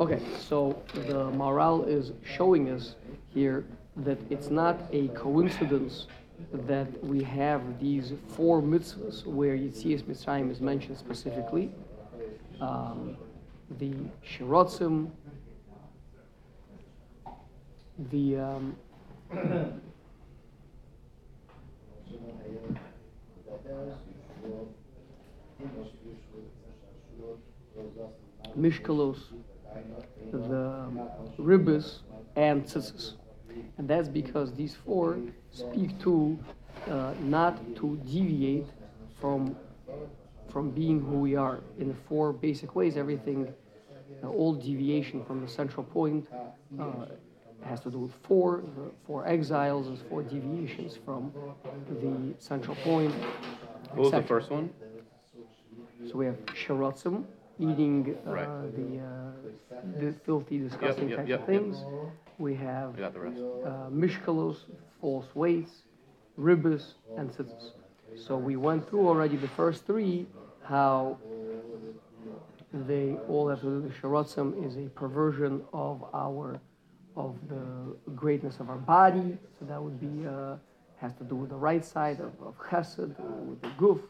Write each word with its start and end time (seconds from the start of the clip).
Okay, 0.00 0.20
so 0.40 0.82
the 0.94 1.30
Maharal 1.30 1.86
is 1.86 2.12
showing 2.24 2.70
us 2.70 2.96
here 3.28 3.64
that 3.96 4.18
it's 4.30 4.50
not 4.50 4.80
a 4.92 5.08
coincidence 5.08 6.06
that 6.52 6.88
we 7.04 7.22
have 7.22 7.78
these 7.80 8.12
four 8.28 8.60
mitzvahs 8.60 9.24
where 9.24 9.56
Yitzias 9.56 10.02
Mitzrayim 10.02 10.50
is 10.50 10.60
mentioned 10.60 10.98
specifically. 10.98 11.70
Um, 12.60 13.16
the 13.78 13.94
Shirotzim, 14.26 15.10
the 18.10 18.36
um, 18.36 18.76
Mishkalos, 28.58 29.18
the 30.32 30.88
ribbis, 31.38 32.00
and 32.36 32.64
tzitzis. 32.64 33.14
And 33.78 33.88
that's 33.88 34.08
because 34.08 34.52
these 34.52 34.74
four 34.74 35.18
speak 35.50 35.98
to 36.00 36.38
uh, 36.90 37.14
not 37.20 37.58
to 37.76 37.96
deviate 38.04 38.66
from 39.20 39.56
from 40.48 40.70
being 40.70 41.00
who 41.00 41.18
we 41.18 41.34
are 41.34 41.60
in 41.78 41.88
the 41.88 41.94
four 42.08 42.32
basic 42.32 42.76
ways. 42.76 42.96
Everything, 42.96 43.52
uh, 44.22 44.28
all 44.28 44.54
deviation 44.54 45.24
from 45.24 45.40
the 45.40 45.48
central 45.48 45.82
point, 45.82 46.28
uh, 46.78 47.06
has 47.64 47.80
to 47.80 47.90
do 47.90 47.98
with 47.98 48.12
four. 48.22 48.62
The 48.76 48.90
four 49.06 49.26
exiles 49.26 49.88
is 49.88 50.00
four 50.08 50.22
deviations 50.22 50.96
from 51.04 51.32
the 51.88 52.34
central 52.38 52.76
point. 52.76 53.14
What 53.94 54.02
was 54.02 54.12
the 54.12 54.22
first 54.22 54.50
one? 54.50 54.70
So 56.06 56.18
we 56.18 56.26
have 56.26 56.36
sharotzim, 56.46 57.24
eating 57.58 58.16
uh, 58.26 58.30
Right. 58.30 58.74
the, 58.74 59.00
uh, 59.00 60.00
the 60.00 60.12
filthy, 60.24 60.58
disgusting 60.58 61.08
yep, 61.08 61.18
types 61.18 61.28
yep, 61.28 61.42
of 61.42 61.48
yep. 61.48 61.60
things. 61.62 61.76
We 62.38 62.54
have 62.56 62.96
I 62.96 62.98
got 62.98 63.12
the 63.14 63.20
rest. 63.20 63.38
uh, 63.38 63.90
mishkalos, 63.90 64.56
false 65.00 65.26
weights, 65.34 65.82
ribbis, 66.38 66.94
and 67.16 67.30
tzitzis. 67.30 67.70
So 68.16 68.36
we 68.36 68.56
went 68.56 68.88
through 68.88 69.06
already 69.08 69.36
the 69.36 69.48
first 69.48 69.86
three, 69.86 70.26
how 70.64 71.18
they 72.72 73.16
all 73.28 73.48
have 73.48 73.60
to 73.60 73.66
do. 73.66 73.80
The 73.88 73.94
sharotzim 73.94 74.66
is 74.66 74.76
a 74.76 74.88
perversion 74.90 75.62
of 75.72 76.04
our, 76.12 76.60
of 77.16 77.36
the 77.48 77.96
greatness 78.16 78.58
of 78.60 78.68
our 78.68 78.78
body. 78.78 79.38
So 79.58 79.64
that 79.66 79.80
would 79.80 80.00
be, 80.00 80.26
uh, 80.26 80.56
has 80.98 81.12
to 81.14 81.24
do 81.24 81.36
with 81.36 81.50
the 81.50 81.56
right 81.56 81.84
side 81.84 82.18
of, 82.20 82.32
of 82.44 82.58
chesed, 82.58 83.14
with 83.46 83.62
the 83.62 83.68
guf. 83.78 84.00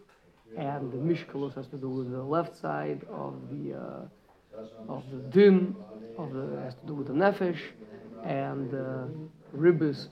And 0.56 0.92
the 0.92 0.98
mishkalos 0.98 1.54
has 1.54 1.66
to 1.68 1.76
do 1.76 1.88
with 1.88 2.10
the 2.12 2.22
left 2.22 2.56
side 2.56 3.04
of 3.10 3.34
the, 3.50 3.74
uh, 3.74 4.58
of 4.88 5.02
the 5.10 5.18
din, 5.30 5.74
of 6.16 6.32
the, 6.32 6.60
has 6.62 6.74
to 6.74 6.86
do 6.86 6.94
with 6.94 7.08
the 7.08 7.12
nefesh, 7.12 7.58
and 8.24 8.72
uh, 8.72 9.06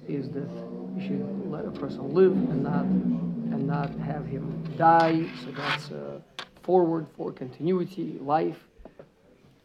is 0.08 0.30
that 0.30 0.48
you 0.97 1.02
should 1.06 1.50
let 1.50 1.64
a 1.64 1.70
person 1.70 2.12
live 2.14 2.33
and 2.33 2.62
not 2.62 2.84
and 2.84 3.66
not 3.66 3.91
have 3.98 4.27
him 4.27 4.64
die. 4.77 5.28
So 5.44 5.50
that's 5.52 5.91
uh, 5.91 6.20
forward 6.62 7.06
for 7.17 7.33
continuity, 7.33 8.19
life. 8.20 8.58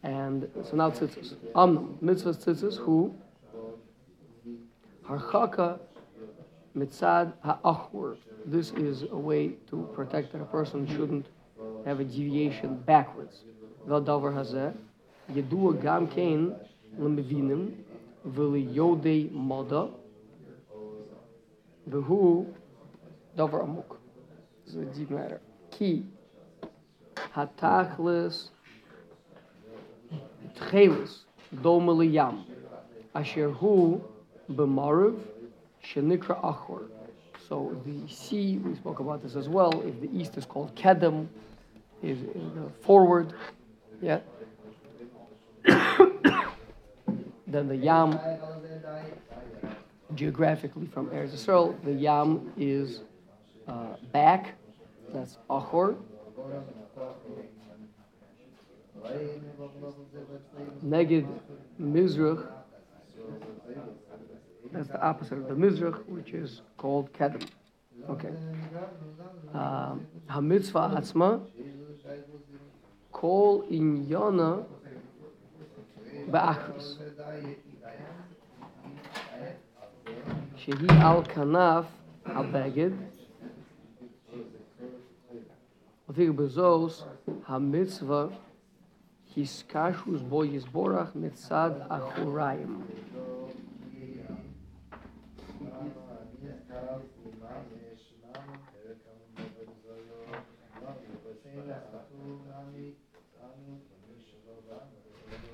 And 0.02 0.48
so 0.64 0.76
now 0.76 0.90
tzitzis. 0.90 1.34
Amnam, 1.54 2.00
mitzvah 2.00 2.34
tzitzis, 2.34 2.76
who 2.76 3.14
harchaka 5.06 5.78
mitzad 6.77 7.33
ha'achur. 7.41 8.17
This 8.45 8.71
is 8.71 9.03
a 9.11 9.17
way 9.17 9.55
to 9.69 9.89
protect 9.93 10.31
that 10.33 10.41
a 10.41 10.45
person 10.45 10.87
shouldn't 10.87 11.27
have 11.85 11.99
a 11.99 12.03
deviation 12.03 12.83
backwards. 12.85 13.43
והדבר 13.87 14.37
הזה 14.37 14.71
ידוע 15.35 15.73
גם 15.81 16.07
כן 16.07 16.39
למבינים 16.99 17.71
וליודעי 18.25 19.29
מדע 19.33 19.83
והוא 21.87 22.45
דבר 23.35 23.61
עמוק. 23.61 23.97
זה 24.65 24.85
deep 24.93 25.11
matter. 25.11 25.37
כי 25.71 26.03
התכלס 27.35 28.51
תכלס 30.53 31.25
דומה 31.61 31.93
לים 31.99 32.35
אשר 33.13 33.51
הוא 33.59 33.99
במערב 34.49 35.13
Shenikra 35.88 36.38
Achor. 36.38 36.86
So 37.48 37.80
the 37.84 38.06
sea, 38.12 38.58
we 38.58 38.74
spoke 38.74 39.00
about 39.00 39.22
this 39.22 39.34
as 39.36 39.48
well, 39.48 39.80
if 39.86 40.00
the 40.00 40.10
east 40.12 40.36
is 40.36 40.44
called 40.44 40.74
Kedem, 40.74 41.28
is, 42.02 42.18
the 42.20 42.70
forward, 42.82 43.32
yeah. 44.02 44.20
then 47.46 47.68
the 47.68 47.76
Yam, 47.76 48.18
geographically 50.14 50.86
from 50.86 51.08
Eretz 51.08 51.30
Yisrael, 51.30 51.74
the 51.84 51.92
Yam 51.92 52.52
is 52.56 53.00
uh, 53.66 53.96
back, 54.12 54.54
that's 55.12 55.38
Achor. 55.50 55.96
Negid 60.84 61.26
Mizrach 61.80 62.57
that's 64.72 64.88
the 64.88 65.02
opposite 65.02 65.38
of 65.38 65.48
the 65.48 65.54
Mizrach, 65.54 66.06
which 66.08 66.32
is 66.32 66.62
called 66.76 67.12
Kedem. 67.12 67.46
Okay. 68.08 68.28
Um, 69.54 70.06
hamitzvah 70.30 70.96
Atzma, 70.96 71.40
kol 73.12 73.62
inyana 73.64 74.64
ba'achris. 76.30 76.96
Shehi 80.58 80.90
al 81.00 81.22
kanaf 81.24 81.86
al 82.26 82.44
beged. 82.44 82.96
Otig 86.10 86.32
bezos 86.34 87.02
hamitzvah 87.48 88.32
hiskashus 89.34 90.28
bo 90.28 90.44
yisborach 90.44 91.12
mitzad 91.12 91.88
achurayim. 91.88 92.82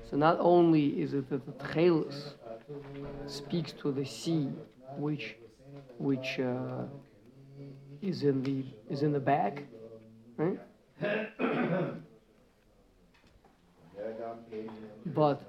So 0.09 0.17
not 0.17 0.37
only 0.39 1.01
is 1.01 1.13
it 1.13 1.29
that 1.29 1.45
the 1.45 1.51
Tchelis 1.53 2.33
speaks 3.25 3.73
to 3.73 3.91
the 3.91 4.05
sea, 4.05 4.53
which 4.95 5.35
which 5.97 6.39
uh, 6.39 6.83
is 8.01 8.23
in 8.23 8.43
the 8.43 8.63
is 8.89 9.03
in 9.03 9.11
the 9.11 9.19
back, 9.19 9.63
right? 10.37 10.59
But 15.05 15.41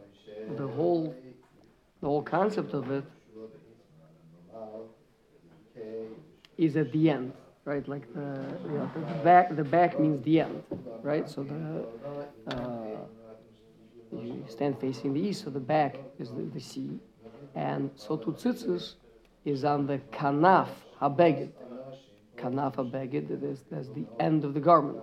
the 0.57 0.67
whole 0.67 1.15
the 2.01 2.07
whole 2.07 2.23
concept 2.23 2.75
of 2.75 2.91
it 2.91 3.05
is 6.56 6.77
at 6.77 6.93
the 6.93 7.11
end, 7.11 7.33
right? 7.65 7.87
Like 7.87 8.12
the 8.15 8.21
know, 8.21 8.91
the 8.94 9.15
back 9.25 9.55
the 9.55 9.65
back 9.65 9.99
means 10.00 10.22
the 10.22 10.41
end, 10.41 10.62
right? 11.03 11.28
So 11.28 11.43
the 11.43 11.87
uh, 12.55 12.99
you 14.12 14.44
stand 14.49 14.78
facing 14.81 15.12
the 15.12 15.21
east, 15.21 15.45
so 15.45 15.50
the 15.50 15.61
back 15.61 15.97
is 16.19 16.31
the, 16.31 16.43
the 16.43 16.61
sea, 16.61 16.99
and 17.55 17.91
so 17.97 18.16
to 18.16 18.33
tzitzis 18.33 18.95
is 19.45 19.65
on 19.65 19.87
the 19.87 19.99
kanaf 20.12 20.69
habeged. 21.00 21.50
Kanaf 22.37 22.77
habeged, 22.77 23.28
that 23.28 23.43
is 23.43 23.65
that's 23.71 23.89
the 23.89 24.05
end 24.19 24.45
of 24.45 24.55
the 24.55 24.61
garment. 24.61 25.03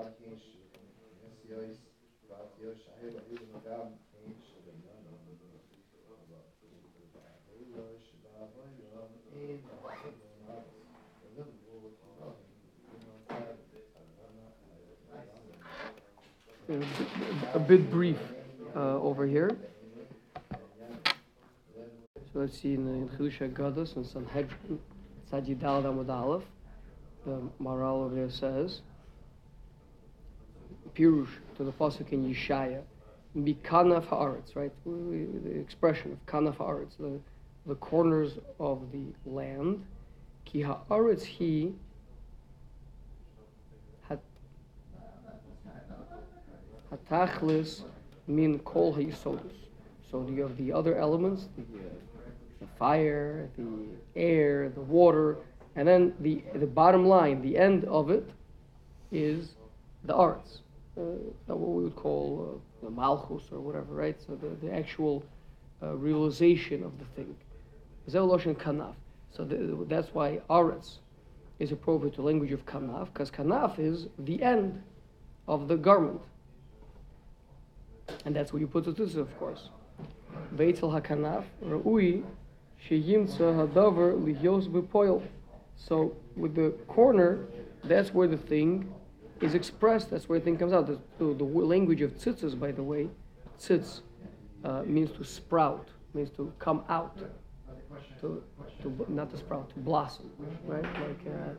A 17.53 17.59
bit, 17.59 17.91
brief 17.91 18.17
uh, 18.75 18.99
over 18.99 19.25
here. 19.25 19.55
So 20.51 22.39
let's 22.39 22.59
see 22.59 22.73
in 22.73 23.07
the 23.07 23.15
Chidushei 23.15 23.51
Agados 23.51 23.95
and 23.95 24.05
Sanhedrin, 24.05 24.79
Tzadi 25.31 25.55
Dalad 25.55 25.83
Amud 25.83 26.09
Aleph, 26.09 26.43
the 27.25 27.41
Maharal 27.61 28.05
over 28.05 28.15
there 28.15 28.29
says, 28.29 28.81
Pirush 30.95 31.29
to 31.57 31.63
the 31.63 31.71
pasuk 31.71 32.11
in 32.11 32.33
Yeshaya, 32.33 32.81
be 33.43 33.55
kanaf 33.63 34.05
haaretz, 34.05 34.55
right? 34.55 34.71
The 34.85 35.59
expression 35.59 36.11
of 36.11 36.25
kanaf 36.25 36.57
haaretz, 36.57 36.97
the 36.97 37.19
the 37.65 37.75
corners 37.75 38.33
of 38.59 38.91
the 38.91 39.05
land. 39.25 39.85
Ki 40.45 40.63
haaretz 40.63 41.23
he 41.23 41.73
hat 46.93 47.29
hatachlis 47.39 47.83
min 48.27 48.59
kol 48.59 48.93
hayisodus. 48.93 49.51
So 50.09 50.27
you 50.29 50.41
have 50.41 50.57
the 50.57 50.71
other 50.71 50.95
elements, 50.97 51.47
the, 51.57 51.63
the 52.61 52.67
fire, 52.77 53.49
the 53.57 53.87
air, 54.15 54.69
the 54.69 54.81
water, 54.81 55.37
and 55.75 55.87
then 55.87 56.13
the 56.19 56.43
the 56.55 56.67
bottom 56.67 57.07
line, 57.07 57.41
the 57.41 57.57
end 57.57 57.85
of 57.85 58.11
it, 58.11 58.29
is 59.11 59.55
the 60.03 60.13
arts. 60.13 60.59
Uh, 60.95 61.01
what 61.47 61.57
we 61.57 61.83
would 61.83 61.95
call 61.95 62.61
uh, 62.61 62.85
the 62.85 62.91
malchus 62.91 63.43
or 63.51 63.59
whatever, 63.59 63.95
right? 63.95 64.21
So 64.21 64.35
the, 64.35 64.49
the 64.65 64.71
actual 64.71 65.23
uh, 65.81 65.95
realization 65.95 66.83
of 66.83 66.91
the 66.99 67.05
thing. 67.15 67.35
Kanaf. 68.07 68.93
So 69.31 69.43
the, 69.43 69.85
that's 69.87 70.13
why 70.13 70.39
arts 70.49 70.99
is 71.57 71.71
appropriate 71.71 72.13
to 72.15 72.21
language 72.21 72.51
of 72.51 72.63
kanaf, 72.67 73.11
because 73.11 73.31
kanaf 73.31 73.79
is 73.79 74.07
the 74.19 74.43
end 74.43 74.83
of 75.47 75.67
the 75.67 75.77
garment. 75.77 76.21
And 78.25 78.35
that's 78.35 78.53
where 78.53 78.59
you 78.59 78.67
put 78.67 78.85
the 78.85 78.91
tzitzis, 78.91 79.15
of 79.15 79.37
course. 79.39 79.69
Veitel 80.55 80.91
hakanaf, 80.91 81.45
ra'ui, 81.63 82.23
sheyimtza 82.87 83.67
hadavar 83.67 84.19
lihyos 84.19 84.67
b'poil. 84.67 85.21
So 85.75 86.15
with 86.35 86.55
the 86.55 86.71
corner, 86.87 87.45
that's 87.83 88.13
where 88.13 88.27
the 88.27 88.37
thing 88.37 88.93
is 89.41 89.55
expressed. 89.55 90.09
That's 90.11 90.29
where 90.29 90.39
the 90.39 90.45
thing 90.45 90.57
comes 90.57 90.73
out. 90.73 90.87
The, 90.87 90.99
the, 91.17 91.33
the 91.33 91.43
language 91.43 92.01
of 92.01 92.15
tzitzis, 92.17 92.59
by 92.59 92.71
the 92.71 92.83
way, 92.83 93.09
tzitz 93.59 94.01
uh, 94.63 94.83
means 94.85 95.11
to 95.17 95.23
sprout, 95.23 95.87
means 96.13 96.29
to 96.31 96.51
come 96.59 96.83
out, 96.89 97.17
to, 98.21 98.43
to 98.81 99.05
not 99.09 99.29
to 99.31 99.37
sprout, 99.37 99.69
to 99.69 99.79
blossom, 99.79 100.31
right? 100.65 100.83
Like 100.83 101.19
uh, 101.27 101.49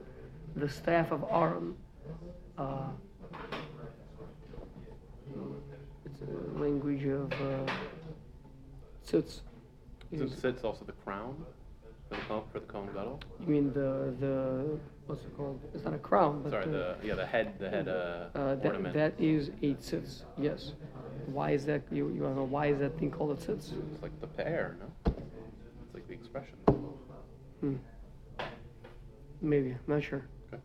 the 0.57 0.69
staff 0.69 1.13
of 1.13 1.25
Aaron. 1.31 1.75
Uh, 2.57 2.89
language 6.57 7.05
of 7.07 7.33
uh, 7.33 7.73
tzitz. 9.07 9.41
Isn't 10.13 10.39
sits 10.39 10.65
also 10.65 10.85
the 10.85 10.93
crown 10.93 11.45
for 12.09 12.17
the 12.17 12.23
Kohen, 12.23 12.43
for 12.53 12.61
the 12.61 12.67
Kohen 12.67 12.89
Gadol? 12.95 13.21
You 13.41 13.47
mean 13.47 13.73
the 13.73 14.15
the 14.21 14.79
what's 15.07 15.23
it 15.23 15.37
called? 15.37 15.61
It's 15.75 15.85
not 15.85 15.95
a 15.95 15.99
crown, 15.99 16.43
but 16.43 16.51
Sorry, 16.51 16.65
uh, 16.65 16.71
the 16.71 16.97
yeah 17.03 17.15
the 17.15 17.27
head 17.27 17.59
the 17.59 17.71
head 17.71 17.89
uh, 17.89 17.93
uh, 18.35 18.55
that, 18.57 18.67
ornament. 18.67 18.95
that 18.95 19.15
is 19.19 19.49
a 19.63 19.75
tzitz. 19.75 20.23
Yes. 20.39 20.73
Why 21.27 21.51
is 21.51 21.65
that? 21.67 21.83
You 21.91 22.09
you 22.11 22.23
want 22.23 22.35
to 22.35 22.41
know 22.41 22.47
why 22.47 22.67
is 22.67 22.79
that 22.79 22.99
thing 22.99 23.11
called 23.11 23.33
a 23.33 23.41
tzitz? 23.41 23.73
It's 23.93 24.03
like 24.03 24.19
the 24.21 24.27
pear, 24.27 24.77
no? 24.81 25.15
It's 25.85 25.95
like 25.95 26.07
the 26.07 26.15
expression. 26.15 26.55
Hmm. 27.61 27.77
Maybe 29.41 29.71
I'm 29.71 29.79
not 29.87 30.03
sure. 30.03 30.27
Okay. 30.49 30.63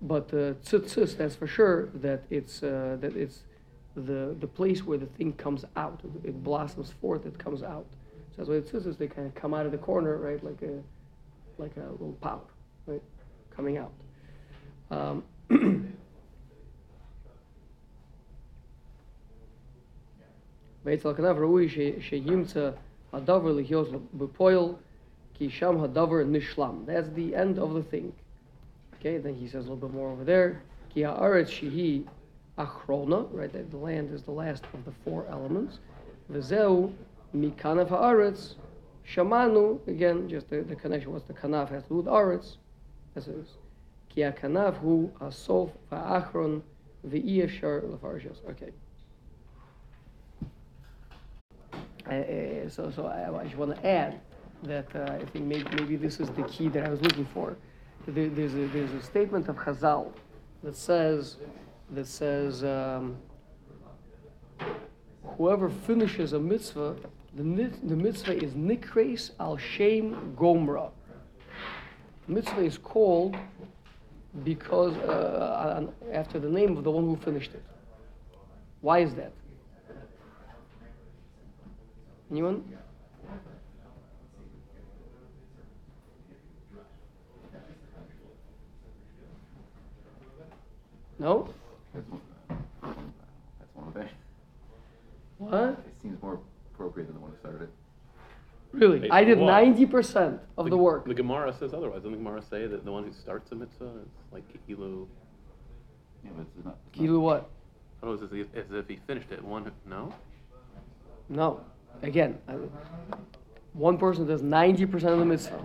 But 0.00 0.32
uh, 0.32 0.54
tzitzis, 0.64 1.16
that's 1.16 1.34
for 1.34 1.46
sure 1.46 1.88
that 1.94 2.24
it's 2.30 2.62
uh, 2.62 2.96
that 3.00 3.16
it's 3.16 3.44
the 3.99 4.35
the 4.39 4.47
place 4.47 4.83
where 4.83 4.97
the 4.97 5.05
thing 5.17 5.33
comes 5.33 5.63
out. 5.75 5.99
It, 6.03 6.29
it 6.29 6.43
blossoms 6.43 6.91
forth. 7.01 7.25
It 7.25 7.37
comes 7.37 7.63
out. 7.63 7.85
So 8.35 8.43
that's 8.43 8.49
why 8.49 8.59
the 8.59 8.89
tzitzis 8.89 8.97
they 8.97 9.07
kind 9.07 9.27
of 9.27 9.35
come 9.35 9.53
out 9.53 9.65
of 9.65 9.71
the 9.71 9.77
corner, 9.77 10.17
right, 10.17 10.43
like 10.43 10.61
a 10.61 10.81
like 11.57 11.77
a 11.77 11.91
little 11.91 12.17
pout, 12.21 12.49
right, 12.87 13.01
coming 13.55 13.77
out. 13.77 13.93
Um, 14.91 15.23
ויצל 20.85 21.13
כנף 21.13 21.37
ראוי 21.37 21.69
ש- 21.69 21.79
שימצא 21.99 22.71
הדבר 23.13 23.51
לחיות 23.51 23.87
בפועל, 24.13 24.73
כי 25.33 25.49
שם 25.49 25.79
הדבר 25.79 26.23
נשלם. 26.27 26.85
That's 26.85 27.09
the 27.17 27.35
end 27.35 27.57
of 27.59 27.73
the 27.73 27.83
thing. 27.91 28.11
Okay, 28.99 29.17
then 29.17 29.35
he 29.35 29.47
says 29.47 29.65
a 29.65 29.69
little 29.71 29.87
bit 29.87 29.93
more 29.93 30.09
over 30.09 30.23
there. 30.23 30.59
כי 30.89 31.05
הארץ 31.05 31.47
שהיא 31.47 32.01
achrona, 32.66 33.26
right? 33.32 33.70
The 33.70 33.76
land 33.76 34.12
is 34.12 34.22
the 34.22 34.30
last 34.30 34.64
of 34.74 34.84
the 34.84 34.92
four 35.04 35.26
elements. 35.28 35.78
V'zeu 36.32 36.92
mikanav 37.34 37.88
haaretz 37.88 38.54
shamanu. 39.08 39.86
Again, 39.88 40.28
just 40.28 40.50
the, 40.50 40.62
the 40.62 40.76
connection. 40.76 41.12
What's 41.12 41.26
the 41.26 41.34
kanav 41.34 41.70
has 41.70 41.82
to 41.84 41.88
do 41.88 41.94
with 41.96 42.06
aretz? 42.06 42.56
As 43.16 43.28
it 43.28 43.36
is. 43.36 43.48
Ki 44.08 44.22
kanav 44.22 44.76
hu 44.78 45.10
asof 45.20 45.70
va'achron 45.90 46.62
v'iyashar 47.06 47.82
lefarshas. 47.82 48.38
Okay. 48.50 48.72
Uh, 52.06 52.14
uh, 52.14 52.68
so, 52.68 52.90
so 52.90 53.06
I, 53.06 53.40
I 53.40 53.44
just 53.44 53.56
want 53.56 53.76
to 53.76 53.86
add 53.86 54.20
that 54.64 54.86
uh, 54.96 55.12
I 55.12 55.24
think 55.26 55.44
maybe, 55.44 55.64
maybe 55.76 55.96
this 55.96 56.18
is 56.18 56.28
the 56.30 56.42
key 56.44 56.68
that 56.68 56.84
I 56.84 56.88
was 56.88 57.00
looking 57.02 57.26
for. 57.32 57.56
There, 58.06 58.28
there's, 58.28 58.54
a, 58.54 58.66
there's 58.68 58.92
a 58.92 59.02
statement 59.02 59.48
of 59.48 59.56
Chazal 59.56 60.12
that 60.64 60.76
says 60.76 61.36
that 61.92 62.06
says 62.06 62.64
um, 62.64 63.16
whoever 65.36 65.68
finishes 65.68 66.32
a 66.32 66.38
mitzvah, 66.38 66.96
the, 67.34 67.42
the 67.82 67.96
mitzvah 67.96 68.42
is 68.42 68.52
nikres 68.52 69.30
al 69.40 69.56
shem 69.56 70.34
gomra. 70.36 70.90
Mitzvah 72.28 72.62
is 72.62 72.78
called 72.78 73.36
because 74.44 74.96
uh, 74.98 75.86
after 76.12 76.38
the 76.38 76.48
name 76.48 76.76
of 76.76 76.84
the 76.84 76.90
one 76.90 77.04
who 77.04 77.16
finished 77.16 77.52
it. 77.54 77.64
Why 78.80 79.00
is 79.00 79.14
that? 79.14 79.32
Anyone? 82.30 82.64
No? 91.18 91.52
That's 91.94 92.08
one, 92.08 92.20
that's 93.58 93.74
one 93.74 93.92
thing. 93.92 94.08
What? 95.38 95.52
It 95.86 95.94
seems 96.02 96.20
more 96.22 96.40
appropriate 96.74 97.06
than 97.06 97.14
the 97.16 97.20
one 97.20 97.30
who 97.32 97.36
started 97.38 97.62
it. 97.62 97.70
Really? 98.72 99.00
Based 99.00 99.12
I 99.12 99.20
on 99.22 99.26
did 99.26 99.38
what? 99.38 99.46
ninety 99.46 99.86
percent 99.86 100.40
of 100.56 100.70
the 100.70 100.76
work. 100.76 101.06
The 101.06 101.14
Gemara 101.14 101.52
says 101.58 101.74
otherwise. 101.74 101.98
Doesn't 102.02 102.12
the 102.12 102.18
Gemara 102.18 102.42
say 102.48 102.66
that 102.66 102.84
the 102.84 102.92
one 102.92 103.04
who 103.04 103.12
starts 103.12 103.50
a 103.50 103.54
mitzvah 103.56 103.84
is 104.02 104.08
like 104.32 104.44
kilu? 104.68 105.06
Yeah, 106.24 106.30
but 106.36 106.46
it's 106.56 106.64
not. 106.64 106.76
it's 106.88 106.98
Kilo 106.98 107.14
not- 107.14 107.20
what? 107.22 107.50
Oh, 108.02 108.14
as 108.14 108.22
if, 108.22 108.32
as 108.54 108.64
if 108.70 108.88
he 108.88 108.96
finished 109.06 109.30
it. 109.30 109.42
One 109.44 109.64
who, 109.64 109.70
no. 109.86 110.14
No. 111.28 111.60
Again, 112.02 112.38
I, 112.48 112.52
one 113.72 113.98
person 113.98 114.26
does 114.26 114.42
ninety 114.42 114.86
percent 114.86 115.12
of 115.14 115.18
the 115.18 115.24
mitzvah, 115.24 115.60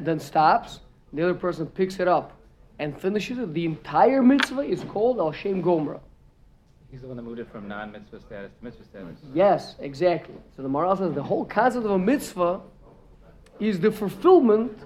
then 0.00 0.20
stops. 0.20 0.80
The 1.12 1.22
other 1.22 1.34
person 1.34 1.66
picks 1.66 1.98
it 1.98 2.06
up 2.08 2.37
and 2.78 2.98
finishes 3.00 3.38
it. 3.38 3.54
The 3.54 3.64
entire 3.64 4.22
mitzvah 4.22 4.62
is 4.62 4.82
called 4.84 5.18
al 5.18 5.32
shem 5.32 5.62
gomra. 5.62 6.00
He's 6.90 7.02
the 7.02 7.08
one 7.08 7.16
that 7.16 7.22
moved 7.22 7.38
it 7.38 7.50
from 7.50 7.68
non-mitzvah 7.68 8.20
status 8.20 8.50
to 8.58 8.64
mitzvah 8.64 8.84
status. 8.84 9.18
Yes, 9.34 9.76
exactly. 9.78 10.34
So 10.56 10.62
the 10.62 10.68
Maharal 10.68 10.96
says 10.96 11.12
the 11.12 11.22
whole 11.22 11.44
concept 11.44 11.84
of 11.84 11.90
a 11.90 11.98
mitzvah 11.98 12.60
is 13.60 13.78
the 13.78 13.90
fulfillment, 13.90 14.84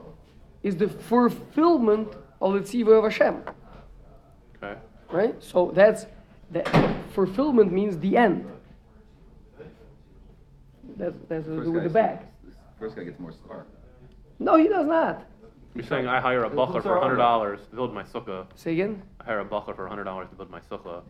is 0.63 0.77
the 0.77 0.89
fulfillment 0.89 2.17
of 2.41 2.55
the 2.55 2.61
tzivah 2.61 2.99
of 2.99 3.05
Hashem. 3.05 3.43
Okay. 4.57 4.81
Right? 5.11 5.41
So 5.43 5.71
that's 5.75 6.07
that 6.51 6.69
fulfillment 7.13 7.73
means 7.73 7.99
the 7.99 8.17
end. 8.17 8.51
That's 10.97 11.17
that's 11.29 11.47
to 11.47 11.65
do 11.65 11.71
with 11.71 11.85
the 11.85 11.91
back. 11.91 12.33
First 12.81 12.97
guy 12.97 13.05
gets 13.05 13.21
more 13.21 13.33
scar. 13.33 13.65
No, 14.39 14.57
he 14.57 14.67
does 14.67 14.87
not. 14.87 15.25
You're 15.75 15.85
saying 15.87 16.07
I 16.07 16.21
hire 16.21 16.45
a 16.45 16.51
bacher 16.51 16.83
for 16.83 16.99
hundred 17.01 17.17
dollars 17.17 17.61
to 17.71 17.77
build 17.77 17.95
my 17.95 18.03
sukkah. 18.03 18.47
Say 18.55 18.73
again. 18.73 19.03
I 19.21 19.25
hire 19.25 19.41
a 19.41 19.45
bacher 19.45 19.75
for 19.75 19.87
hundred 19.89 20.05
dollars 20.05 20.29
to 20.31 20.35
build 20.37 20.51
my 20.51 20.61
sukkah, 20.61 21.03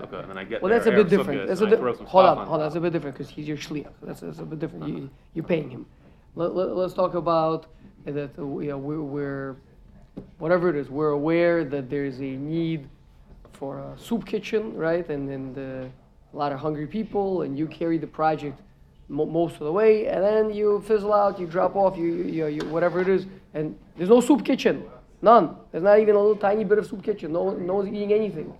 sukkah, 0.00 0.20
and 0.22 0.30
then 0.30 0.38
I 0.38 0.44
get 0.44 0.60
Well, 0.60 0.70
there, 0.70 0.78
that's 0.80 0.88
a 0.88 0.90
bit 0.92 1.08
different. 1.08 1.42
Sukkot, 1.42 1.46
That's 1.46 1.60
a 1.60 1.64
and 1.64 1.72
I 1.72 1.76
di- 1.76 1.80
throw 1.82 1.94
some 1.96 2.06
hold 2.06 2.24
stuff 2.24 2.38
on, 2.38 2.46
hold 2.46 2.60
on. 2.60 2.66
That's 2.66 2.74
a 2.76 2.80
bit 2.80 2.92
different 2.92 3.16
because 3.16 3.30
he's 3.30 3.46
your 3.46 3.56
shliach. 3.56 3.92
That's, 4.02 4.20
that's 4.20 4.38
a 4.40 4.44
bit 4.44 4.58
different. 4.58 4.88
You, 4.88 5.10
you're 5.34 5.44
paying 5.44 5.70
him. 5.70 5.86
Let, 6.34 6.54
let's 6.54 6.94
talk 6.94 7.14
about 7.14 7.66
that. 8.06 8.30
Uh, 8.38 8.44
we, 8.46 8.70
uh, 8.72 8.76
we're, 8.76 9.02
we're 9.02 9.56
whatever 10.38 10.68
it 10.68 10.76
is. 10.76 10.90
We're 10.90 11.10
aware 11.10 11.64
that 11.64 11.88
there's 11.88 12.18
a 12.18 12.22
need 12.36 12.88
for 13.52 13.78
a 13.78 13.94
soup 13.98 14.26
kitchen, 14.26 14.74
right? 14.76 15.08
And 15.08 15.28
and 15.30 15.58
uh, 15.58 15.88
a 16.34 16.36
lot 16.36 16.50
of 16.52 16.58
hungry 16.58 16.86
people, 16.88 17.42
and 17.42 17.56
you 17.58 17.66
carry 17.68 17.98
the 17.98 18.06
project 18.06 18.60
mo- 19.08 19.26
most 19.26 19.54
of 19.54 19.60
the 19.60 19.72
way, 19.72 20.06
and 20.08 20.22
then 20.24 20.52
you 20.52 20.82
fizzle 20.86 21.12
out, 21.14 21.38
you 21.40 21.46
drop 21.46 21.74
off, 21.76 21.96
you, 21.96 22.04
you, 22.06 22.24
you, 22.24 22.46
you 22.46 22.60
whatever 22.68 23.00
it 23.00 23.08
is, 23.08 23.26
and 23.54 23.78
there's 23.96 24.10
no 24.10 24.20
soup 24.20 24.44
kitchen, 24.44 24.84
none. 25.22 25.56
There's 25.72 25.84
not 25.84 25.98
even 25.98 26.14
a 26.14 26.18
little 26.18 26.36
tiny 26.36 26.64
bit 26.64 26.78
of 26.78 26.86
soup 26.86 27.02
kitchen. 27.02 27.32
No, 27.32 27.50
no 27.50 27.74
one's 27.74 27.88
eating 27.88 28.12
anything, 28.12 28.54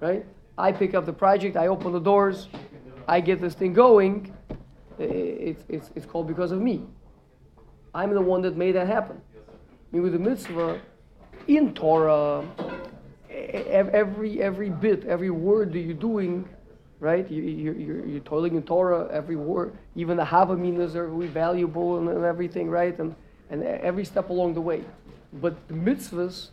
right? 0.00 0.24
I 0.56 0.72
pick 0.72 0.94
up 0.94 1.06
the 1.06 1.12
project, 1.12 1.56
I 1.56 1.68
open 1.68 1.92
the 1.92 2.00
doors, 2.00 2.48
I 3.06 3.20
get 3.20 3.40
this 3.40 3.54
thing 3.54 3.72
going. 3.72 4.34
It's, 4.98 5.62
it's, 5.68 5.90
it's 5.94 6.06
called 6.06 6.26
because 6.26 6.50
of 6.50 6.60
me. 6.60 6.82
I'm 7.94 8.12
the 8.12 8.20
one 8.20 8.42
that 8.42 8.56
made 8.56 8.72
that 8.72 8.86
happen. 8.86 9.20
Mean, 9.92 10.02
with 10.02 10.12
the 10.12 10.18
mitzvah, 10.18 10.80
in 11.46 11.72
Torah, 11.72 12.46
every 13.30 14.42
every 14.42 14.68
bit, 14.68 15.04
every 15.06 15.30
word 15.30 15.72
that 15.72 15.78
you're 15.78 15.94
doing, 15.94 16.46
right? 17.00 17.30
You, 17.30 17.42
you, 17.42 17.72
you're, 17.72 18.06
you're 18.06 18.20
toiling 18.20 18.56
in 18.56 18.62
Torah, 18.62 19.08
every 19.10 19.36
word, 19.36 19.78
even 19.94 20.16
the 20.16 20.24
Havaminas 20.24 20.94
are 20.94 21.08
really 21.08 21.28
valuable 21.28 21.98
and, 21.98 22.08
and 22.08 22.24
everything, 22.24 22.68
right? 22.68 22.98
And, 22.98 23.14
and 23.50 23.62
every 23.62 24.04
step 24.04 24.30
along 24.30 24.54
the 24.54 24.60
way. 24.60 24.84
But 25.32 25.68
the 25.68 25.74
mitzvahs, 25.74 26.48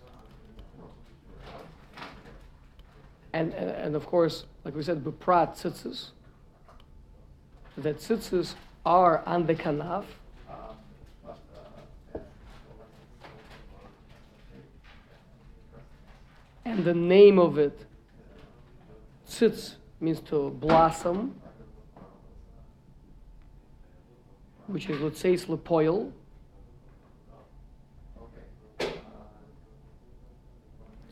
and, 3.33 3.53
and, 3.53 3.69
and 3.69 3.95
of 3.95 4.05
course, 4.05 4.45
like 4.63 4.75
we 4.75 4.83
said, 4.83 5.03
Beprat 5.03 5.55
tzitzis, 5.61 6.09
that 7.77 7.97
tzitzis 7.97 8.53
are 8.85 9.23
on 9.25 9.45
the 9.45 9.55
kanaf. 9.55 10.05
And 16.63 16.83
the 16.83 16.93
name 16.93 17.37
of 17.37 17.57
it, 17.57 17.85
tzitz, 19.29 19.75
means 19.99 20.19
to 20.21 20.49
blossom, 20.49 21.35
which 24.67 24.89
is, 24.89 24.99
let's 24.99 25.19
say, 25.19 25.33
it's 25.33 25.45
lepoil. 25.45 26.11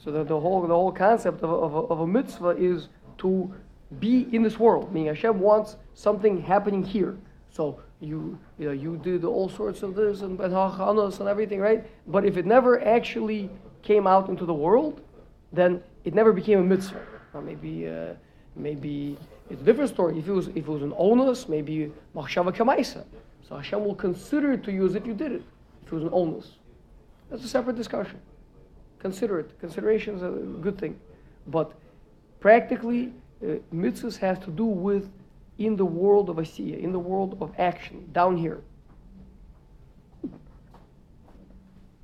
So 0.03 0.12
that 0.12 0.27
the 0.27 0.38
whole 0.38 0.62
the 0.62 0.74
whole 0.74 0.91
concept 0.91 1.43
of 1.43 1.50
of 1.50 1.89
of 1.91 2.00
a 2.01 2.07
mitzvah 2.07 2.55
is 2.57 2.89
to 3.19 3.53
be 4.00 4.27
in 4.33 4.43
this 4.43 4.60
world. 4.60 4.93
Meaning 4.93 5.07
Hashem 5.15 5.39
wants 5.39 5.77
something 5.93 6.41
happening 6.41 6.83
here. 6.83 7.17
So 7.50 7.79
you 8.01 8.38
you 8.60 8.65
know 8.65 8.74
you 8.74 8.98
did 8.98 9.24
all 9.24 9.48
sorts 9.48 9.81
of 9.81 9.95
this 9.95 10.22
and 10.22 10.38
betachanos 10.38 11.22
and 11.22 11.29
everything, 11.29 11.62
right? 11.62 11.86
But 12.07 12.25
if 12.25 12.36
it 12.36 12.45
never 12.45 12.83
actually 12.86 13.50
came 13.81 14.05
out 14.05 14.27
into 14.27 14.45
the 14.45 14.53
world, 14.53 15.01
then 15.53 15.81
it 16.03 16.13
never 16.13 16.33
became 16.33 16.60
a 16.60 16.63
mitzvah. 16.63 17.05
Or 17.33 17.41
maybe 17.41 17.88
uh, 17.88 18.15
maybe 18.57 19.17
it's 19.50 19.62
a 19.62 19.65
different 19.65 19.89
story. 19.89 20.19
If 20.19 20.27
it 20.27 20.33
was 20.33 20.48
if 20.50 20.57
it 20.57 20.67
was 20.67 20.81
an 20.81 20.93
onus, 20.98 21.48
maybe 21.48 21.93
machshava 22.13 22.53
kamaisa. 22.53 23.05
So 23.48 23.55
Hashem 23.55 23.86
will 23.86 23.95
consider 23.95 24.51
it 24.51 24.63
to 24.65 24.72
you 24.74 24.86
as 24.86 24.95
if 24.95 25.07
you 25.07 25.13
did 25.13 25.31
it. 25.31 25.43
If 25.86 25.93
it 25.93 25.95
was 25.95 26.03
an 26.03 26.10
onus, 26.12 26.57
that's 27.29 27.45
a 27.45 27.48
separate 27.48 27.77
discussion 27.77 28.19
consider 29.03 29.39
it. 29.39 29.60
Consideration 29.60 30.15
is 30.15 30.24
a 30.24 30.31
good 30.65 30.77
thing. 30.79 31.00
But 31.48 31.74
practically, 32.39 33.13
uh, 33.43 33.57
mitzvahs 33.72 34.17
has 34.17 34.39
to 34.39 34.50
do 34.50 34.65
with 34.65 35.12
in 35.60 35.75
the 35.75 35.86
world 35.86 36.29
of 36.31 36.38
asiya, 36.38 36.79
in 36.79 36.91
the 36.91 37.03
world 37.12 37.38
of 37.41 37.53
action, 37.60 38.10
down 38.12 38.38
here. 38.38 38.62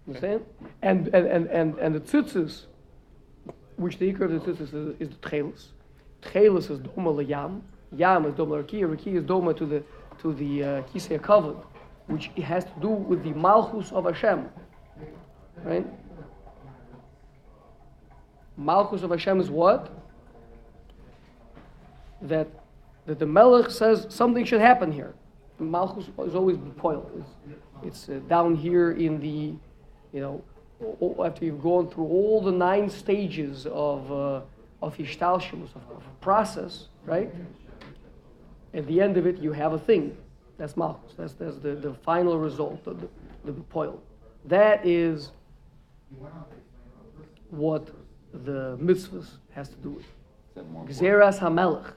Understand? 0.07 0.45
And 0.81 1.07
and 1.15 1.25
and 1.35 1.47
and, 1.47 1.77
and 1.79 1.95
the 1.95 2.01
tzitzis, 2.01 2.65
which 3.77 3.97
the 3.97 4.11
ikar 4.11 4.25
of 4.25 4.31
the 4.35 4.39
tzitzis 4.39 4.73
is, 4.79 5.01
is 5.03 5.09
the 5.09 5.21
tchelis. 5.27 5.63
Tchelis 6.21 6.69
is 6.73 6.79
doma 6.79 7.11
leyam. 7.19 7.61
Yam 7.95 8.25
is 8.25 8.33
doma 8.35 8.63
rakia. 8.63 8.85
Rakia 8.93 9.15
is 9.21 9.23
doma 9.23 9.55
to 9.55 9.65
the 9.65 9.83
to 10.21 10.33
the 10.33 10.63
uh, 10.63 10.67
kisei 10.89 11.19
kavod, 11.19 11.63
which 12.07 12.27
has 12.51 12.65
to 12.65 12.75
do 12.81 12.89
with 12.89 13.23
the 13.23 13.33
malchus 13.33 13.91
of 13.91 14.05
Hashem. 14.05 14.49
Right? 15.63 15.87
Malchus 18.59 19.03
of 19.03 19.09
Hashem 19.09 19.39
is 19.39 19.49
what? 19.49 19.89
That, 22.21 22.47
that 23.05 23.17
the 23.17 23.25
Melech 23.25 23.71
says 23.71 24.05
something 24.09 24.43
should 24.43 24.59
happen 24.59 24.91
here. 24.91 25.13
Malchus 25.59 26.09
is 26.25 26.35
always 26.35 26.57
bepoiled. 26.57 27.09
It's, 27.17 27.29
it's 27.81 28.09
uh, 28.09 28.19
down 28.27 28.55
here 28.55 28.91
in 28.91 29.19
the, 29.21 29.55
you 30.11 30.21
know, 30.21 30.43
after 31.23 31.45
you've 31.45 31.61
gone 31.61 31.89
through 31.89 32.05
all 32.05 32.41
the 32.41 32.51
nine 32.51 32.89
stages 32.89 33.65
of, 33.65 34.11
uh, 34.11 34.41
of 34.81 34.97
Ishtalshimus, 34.97 35.75
of, 35.75 35.83
of 35.95 36.21
process, 36.21 36.87
right? 37.05 37.33
At 38.73 38.87
the 38.87 39.01
end 39.01 39.15
of 39.15 39.25
it, 39.25 39.37
you 39.37 39.53
have 39.53 39.71
a 39.71 39.79
thing. 39.79 40.17
That's 40.57 40.75
Malchus. 40.75 41.13
That's, 41.17 41.33
that's 41.33 41.57
the, 41.57 41.75
the 41.75 41.93
final 41.93 42.37
result, 42.37 42.83
the, 42.83 42.93
the, 43.45 43.53
the. 43.53 43.93
That 44.45 44.85
is 44.85 45.31
what 47.49 47.89
the 48.33 48.77
mitzvahs 48.81 49.37
has 49.51 49.69
to 49.69 49.75
do 49.77 49.89
with. 49.91 50.05
Gzeras 50.87 51.39
HaMelech. 51.39 51.93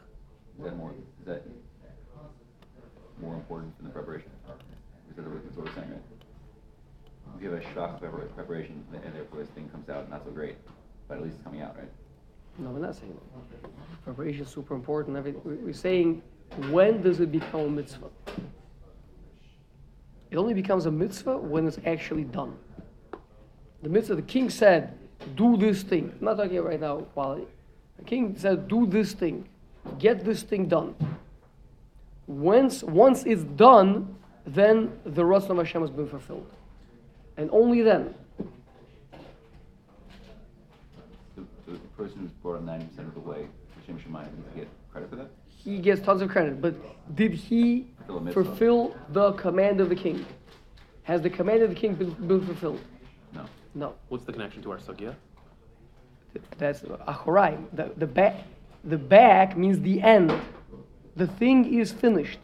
Is 0.58 0.64
that 0.64 0.76
more, 0.76 0.92
is 1.20 1.26
that 1.26 1.46
more 3.20 3.34
important 3.34 3.76
than 3.78 3.86
the 3.86 3.92
preparation? 3.92 4.30
Is 5.10 5.16
that 5.16 5.24
what 5.24 5.34
we're 5.56 5.74
saying, 5.74 5.90
right? 5.90 6.02
If 7.36 7.42
you 7.42 7.50
have 7.50 7.60
a 7.60 7.74
shock 7.74 8.00
prepar- 8.00 8.34
preparation, 8.34 8.84
and 8.92 9.14
therefore 9.14 9.40
this 9.40 9.48
thing 9.50 9.68
comes 9.70 9.88
out 9.88 10.08
not 10.10 10.24
so 10.24 10.30
great, 10.30 10.56
but 11.08 11.18
at 11.18 11.22
least 11.22 11.36
it's 11.36 11.44
coming 11.44 11.62
out, 11.62 11.76
right? 11.76 11.90
No, 12.58 12.70
we're 12.70 12.80
not 12.80 12.94
saying 12.94 13.18
that. 13.62 14.04
Preparation 14.04 14.42
is 14.42 14.48
super 14.48 14.74
important. 14.74 15.16
Everything. 15.16 15.40
We're 15.44 15.72
saying, 15.72 16.22
when 16.70 17.02
does 17.02 17.20
it 17.20 17.32
become 17.32 17.60
a 17.60 17.68
mitzvah? 17.70 18.10
It 20.30 20.36
only 20.36 20.54
becomes 20.54 20.86
a 20.86 20.90
mitzvah 20.90 21.38
when 21.38 21.66
it's 21.66 21.78
actually 21.84 22.24
done. 22.24 22.56
The 23.82 23.88
mitzvah, 23.88 24.14
the 24.14 24.22
king 24.22 24.48
said, 24.50 24.98
do 25.36 25.56
this 25.56 25.82
thing. 25.82 26.12
I'm 26.18 26.24
not 26.24 26.36
talking 26.36 26.60
right 26.62 26.80
now 26.80 26.98
quality. 27.14 27.46
The 27.98 28.04
king 28.04 28.36
said, 28.36 28.68
do 28.68 28.86
this 28.86 29.12
thing. 29.12 29.48
Get 29.98 30.24
this 30.24 30.42
thing 30.42 30.68
done. 30.68 30.94
Once, 32.26 32.82
once 32.82 33.24
it's 33.24 33.42
done, 33.42 34.14
then 34.46 34.92
the 35.04 35.22
Ratzon 35.22 35.50
of 35.50 35.58
Hashem 35.58 35.82
has 35.82 35.90
been 35.90 36.08
fulfilled. 36.08 36.50
And 37.36 37.50
only 37.52 37.82
then. 37.82 38.14
So, 41.34 41.44
so 41.66 41.72
the 41.72 41.78
person 41.96 42.18
who's 42.20 42.30
brought 42.42 42.56
it 42.56 42.62
ninety 42.62 42.86
percent 42.86 43.08
of 43.08 43.14
the 43.14 43.20
way, 43.20 43.46
Hashem 43.80 43.98
Shemayim, 43.98 44.34
needs 44.36 44.48
to 44.52 44.58
get 44.58 44.68
credit 44.92 45.10
for 45.10 45.16
that? 45.16 45.30
he 45.64 45.78
gets 45.78 46.00
tons 46.02 46.22
of 46.22 46.28
credit. 46.28 46.60
But 46.60 46.74
did 47.14 47.32
he 47.32 47.86
Fulfill 48.06 48.32
fulfill 48.32 48.96
the 49.10 49.32
command 49.32 49.80
of 49.80 49.88
the 49.88 49.94
king? 49.94 50.26
Has 51.04 51.22
the 51.22 51.30
command 51.30 51.62
of 51.62 51.70
the 51.70 51.76
king 51.76 51.94
been, 51.94 52.10
been 52.26 52.44
fulfilled? 52.44 52.80
No. 53.74 53.94
What's 54.08 54.24
the 54.24 54.32
connection 54.32 54.62
to 54.62 54.72
our 54.72 54.78
sugya? 54.78 55.14
That's 56.58 56.82
achorai. 56.82 57.58
The, 57.72 57.92
the 57.96 58.06
back, 58.06 58.44
the 58.84 58.98
back 58.98 59.56
means 59.56 59.80
the 59.80 60.00
end. 60.02 60.32
The 61.16 61.26
thing 61.26 61.74
is 61.78 61.92
finished. 61.92 62.40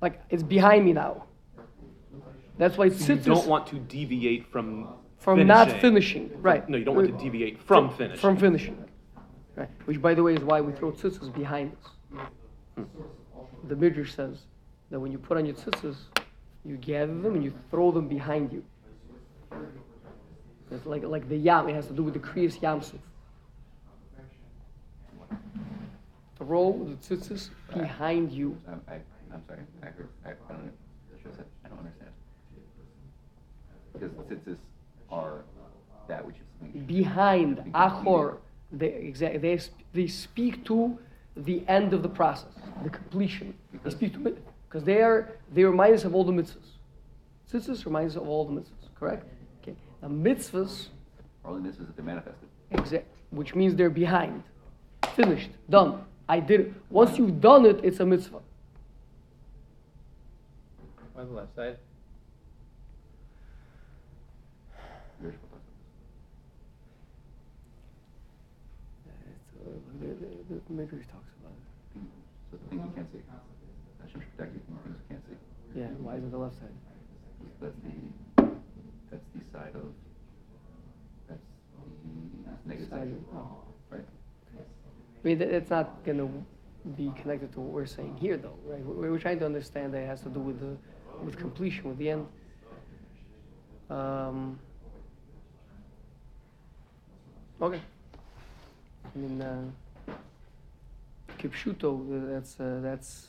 Like 0.00 0.20
it's 0.30 0.42
behind 0.42 0.84
me 0.84 0.92
now. 0.92 1.24
That's 2.56 2.76
why 2.76 2.86
it 2.86 3.08
You 3.08 3.16
don't 3.16 3.46
want 3.46 3.66
to 3.68 3.78
deviate 3.78 4.50
from 4.50 4.88
from 5.18 5.46
not 5.46 5.80
finishing. 5.80 6.30
Right. 6.40 6.68
No, 6.68 6.76
you 6.76 6.84
don't 6.84 6.96
want 6.96 7.08
to 7.08 7.14
uh, 7.14 7.18
deviate 7.18 7.60
from 7.60 7.90
finishing. 7.90 8.20
From 8.20 8.36
finishing. 8.36 8.84
Right. 9.56 9.68
Which, 9.84 10.00
by 10.00 10.14
the 10.14 10.22
way, 10.22 10.34
is 10.34 10.40
why 10.42 10.60
we 10.60 10.72
throw 10.72 10.92
tzitzis 10.92 11.34
behind 11.34 11.72
us. 11.72 12.20
Hmm. 12.76 12.84
The 13.68 13.74
Midrash 13.74 14.14
says 14.14 14.38
that 14.90 15.00
when 15.00 15.10
you 15.10 15.18
put 15.18 15.36
on 15.36 15.44
your 15.44 15.56
tzitzis, 15.56 15.96
you 16.64 16.76
gather 16.76 17.06
them 17.06 17.34
and 17.34 17.44
you 17.44 17.52
throw 17.70 17.90
them 17.90 18.08
behind 18.08 18.52
you. 18.52 18.64
It's 20.70 20.86
like, 20.86 21.02
like 21.04 21.28
the 21.28 21.36
yam, 21.36 21.68
it 21.68 21.74
has 21.74 21.86
to 21.86 21.92
do 21.92 22.02
with 22.02 22.14
the 22.14 22.20
kriyas 22.20 22.58
yamsuf. 22.60 22.98
Throw 26.36 26.84
the 26.84 26.94
tzitzis 27.16 27.50
behind 27.74 28.30
you. 28.32 28.56
I'm, 28.68 28.80
I, 28.86 28.94
I'm 29.32 29.42
sorry, 29.46 29.60
I 29.82 29.86
heard, 29.86 30.08
I, 30.24 30.28
I 30.30 30.32
don't, 30.48 30.70
I 31.12 31.16
should 31.18 31.26
have 31.26 31.36
said, 31.36 31.44
I 31.64 31.68
don't 31.68 31.78
understand. 31.78 32.10
Because 33.92 34.10
tzitzis 34.12 34.56
are 35.10 35.42
that 36.06 36.24
which 36.24 36.36
is. 36.36 36.82
Behind, 36.86 37.60
achor, 37.74 38.38
they, 38.72 38.86
exact, 38.88 39.40
they, 39.42 39.58
sp- 39.58 39.82
they 39.92 40.06
speak 40.06 40.64
to 40.66 40.98
the 41.36 41.62
end 41.66 41.92
of 41.92 42.02
the 42.02 42.08
process, 42.08 42.52
the 42.84 42.90
completion. 42.90 43.54
They 43.72 43.78
Because- 43.78 43.94
speak 43.94 44.12
to 44.14 44.28
it, 44.28 44.44
because 44.68 44.84
they 44.84 45.02
are, 45.02 45.32
they 45.52 45.64
remind 45.64 45.94
us 45.94 46.04
of 46.04 46.14
all 46.14 46.24
the 46.24 46.32
mitzvahs. 46.32 46.76
Tzitzis 47.50 47.84
reminds 47.84 48.16
us 48.16 48.22
of 48.22 48.28
all 48.28 48.44
the 48.44 48.52
mitzvahs, 48.60 48.94
correct? 48.98 49.26
Okay. 50.02 50.12
Now 50.14 50.30
mitzvahs, 50.30 50.88
Are 51.44 51.52
only 51.52 51.70
mitzvahs 51.70 51.86
that 51.86 51.96
they 51.96 52.02
manifested. 52.02 52.48
exact, 52.70 53.06
which 53.30 53.54
means 53.54 53.74
they're 53.74 53.90
behind, 53.90 54.42
finished, 55.14 55.50
done. 55.68 56.04
I 56.28 56.40
did 56.40 56.60
it. 56.60 56.72
Once 56.90 57.16
you've 57.18 57.40
done 57.40 57.64
it, 57.66 57.80
it's 57.82 58.00
a 58.00 58.06
mitzvah. 58.06 58.40
On 61.16 61.26
the 61.26 61.32
left 61.32 61.54
side. 61.56 61.76
You're 65.22 65.32
supposed 65.32 65.52
to- 65.52 65.58
It's, 69.26 69.50
uh, 69.66 69.70
the, 70.00 70.54
the, 70.54 70.60
the 70.68 70.72
Midrash 70.74 71.06
talks 71.10 71.32
about 71.40 71.52
it. 71.52 72.02
So 72.52 72.56
the 72.62 72.68
things 72.70 72.82
you 72.86 72.92
can't 72.94 73.10
see. 73.10 73.18
Hashem 74.04 74.20
should 74.20 74.36
protect 74.36 74.54
you 74.54 74.60
from 74.68 74.74
the 74.76 74.82
things 74.84 74.96
you 75.00 75.06
can't 75.10 75.24
see. 75.26 75.80
Yeah, 75.80 75.86
why 75.98 76.14
is 76.16 76.22
it 76.22 76.30
the 76.30 76.38
left 76.38 76.54
side? 76.60 76.76
That's 77.60 77.74
the 77.82 77.90
side 79.52 79.74
of, 79.74 79.82
that's 81.28 81.40
the 82.64 82.68
negative 82.68 82.88
Side, 82.90 82.98
side, 83.00 83.14
oh. 83.34 83.56
right? 83.90 84.04
I 84.56 85.26
mean, 85.26 85.42
it's 85.42 85.70
not 85.70 86.04
going 86.04 86.18
to 86.18 86.30
be 86.96 87.12
connected 87.20 87.52
to 87.52 87.60
what 87.60 87.72
we're 87.72 87.86
saying 87.86 88.16
here, 88.16 88.36
though, 88.36 88.56
right? 88.64 88.84
We- 88.84 89.08
We're 89.10 89.18
trying 89.18 89.38
to 89.40 89.46
understand 89.46 89.92
that 89.94 90.02
it 90.02 90.06
has 90.06 90.20
to 90.22 90.28
do 90.28 90.40
with 90.40 90.60
the 90.60 90.76
with 91.24 91.36
completion, 91.36 91.88
with 91.88 91.98
the 91.98 92.10
end. 92.10 92.26
Um, 93.90 94.58
okay. 97.60 97.80
I 99.04 99.18
mean, 99.18 99.42
uh, 99.42 99.64
kipshuto. 101.38 101.90
uh, 101.90 102.32
That's 102.34 102.60
uh, 102.60 102.78
that's 102.82 103.28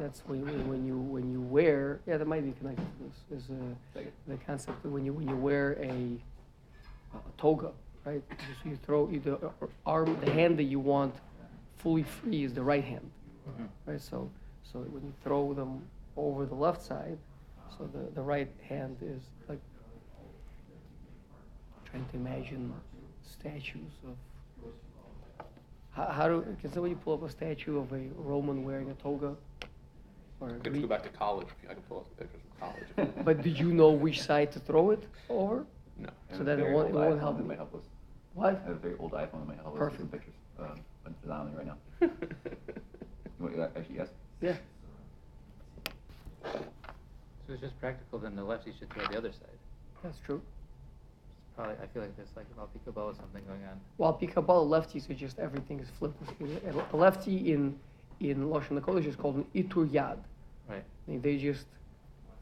that's 0.00 0.20
when 0.26 0.40
you, 0.40 0.54
when 0.62 0.86
you 0.86 0.96
when 0.96 1.30
you 1.30 1.40
wear. 1.40 2.00
Yeah, 2.06 2.16
that 2.16 2.26
might 2.26 2.44
be 2.44 2.52
connected 2.52 2.84
to 2.84 3.04
this. 3.04 3.44
Is 3.44 3.50
uh, 3.50 4.00
the 4.26 4.36
concept 4.46 4.82
that 4.82 4.88
when 4.88 5.04
you 5.04 5.12
when 5.12 5.28
you 5.28 5.36
wear 5.36 5.72
a, 5.80 6.18
a 7.14 7.18
toga, 7.38 7.72
right? 8.04 8.22
So 8.62 8.70
you 8.70 8.76
throw 8.76 9.08
you, 9.08 9.20
the 9.20 9.50
arm, 9.84 10.18
the 10.24 10.32
hand 10.32 10.58
that 10.58 10.64
you 10.64 10.80
want 10.80 11.14
fully 11.76 12.02
free 12.02 12.44
is 12.44 12.54
the 12.54 12.62
right 12.62 12.84
hand, 12.84 13.10
right? 13.86 14.00
So 14.00 14.30
So 14.62 14.80
when 14.80 15.02
you 15.02 15.12
throw 15.22 15.52
them 15.52 15.82
over 16.16 16.46
the 16.46 16.54
left 16.54 16.82
side, 16.82 17.18
so 17.76 17.88
the, 17.92 18.10
the 18.14 18.22
right 18.22 18.48
hand 18.68 18.96
is 19.02 19.22
like 19.48 19.60
trying 21.84 22.06
to 22.06 22.16
imagine 22.16 22.72
statues 23.22 23.92
of. 24.06 24.16
How, 25.92 26.06
how 26.06 26.28
do 26.28 26.56
can 26.60 26.72
somebody 26.72 26.94
pull 26.94 27.14
up 27.14 27.22
a 27.24 27.28
statue 27.28 27.78
of 27.78 27.92
a 27.92 28.00
Roman 28.16 28.64
wearing 28.64 28.90
a 28.90 28.94
toga? 28.94 29.34
Or 30.40 30.48
a 30.48 30.54
I 30.54 30.58
could 30.58 30.80
go 30.80 30.86
back 30.88 31.02
to 31.02 31.08
college. 31.10 31.46
I 31.68 31.74
can 31.74 31.82
pull 31.82 31.98
up 31.98 32.06
some 32.06 32.14
pictures 32.26 32.40
from 32.58 32.68
college. 32.68 33.14
But 33.24 33.42
did 33.42 33.58
you 33.58 33.72
know 33.72 33.90
which 33.90 34.22
side 34.22 34.50
to 34.52 34.58
throw 34.60 34.90
it 34.90 35.04
over? 35.28 35.64
no. 35.98 36.08
So 36.32 36.36
have 36.38 36.46
then 36.46 36.60
it 36.60 36.72
won't- 36.72 36.94
old 36.94 37.04
it 37.04 37.08
won't 37.08 37.20
help 37.20 37.36
that 37.36 37.42
me. 37.42 37.48
might 37.48 37.58
help 37.58 37.74
us. 37.74 37.82
What? 38.34 38.54
I 38.56 38.66
have 38.68 38.76
a 38.76 38.80
very 38.86 38.96
old 38.98 39.12
iPhone 39.12 39.40
that 39.40 39.48
might 39.48 39.58
help 39.58 39.74
us 39.74 39.80
with 39.80 39.98
some 39.98 40.08
Perfect. 40.08 40.12
pictures, 40.12 40.34
um, 40.58 40.80
but 41.04 41.12
it's 41.22 41.30
on 41.30 41.50
me 41.50 41.56
right 41.56 41.66
now. 41.66 41.78
You 43.38 43.46
want, 43.46 43.58
uh, 43.58 43.68
actually, 43.74 43.96
yes? 43.96 44.08
Yeah. 44.42 44.56
So 46.44 47.54
it's 47.54 47.60
just 47.60 47.78
practical, 47.80 48.18
then 48.18 48.36
the 48.36 48.44
lefty 48.44 48.72
should 48.78 48.90
throw 48.92 49.04
the 49.06 49.16
other 49.18 49.32
side. 49.32 49.58
That's 50.02 50.18
true. 50.24 50.40
It's 50.42 51.56
probably, 51.56 51.74
I 51.82 51.86
feel 51.88 52.02
like 52.02 52.14
there's 52.16 52.28
like 52.36 52.46
a 52.56 52.78
Kabbalah 52.84 53.14
something 53.14 53.42
going 53.46 53.62
on. 53.64 53.80
Well, 53.98 54.12
Picabala 54.20 54.66
lefties 54.68 55.08
are 55.10 55.14
just 55.14 55.38
everything 55.38 55.80
is 55.80 55.88
flipped. 55.98 56.22
A 56.92 56.96
lefty 56.96 57.52
in 57.52 57.78
in 58.20 58.48
Lashon 58.48 58.80
Hakodesh 58.80 59.06
is 59.06 59.16
called 59.16 59.36
an 59.36 59.46
itur 59.54 59.88
yad. 59.88 60.18
Right. 60.68 60.84
I 61.08 61.10
mean, 61.10 61.22
they 61.22 61.36
just 61.38 61.66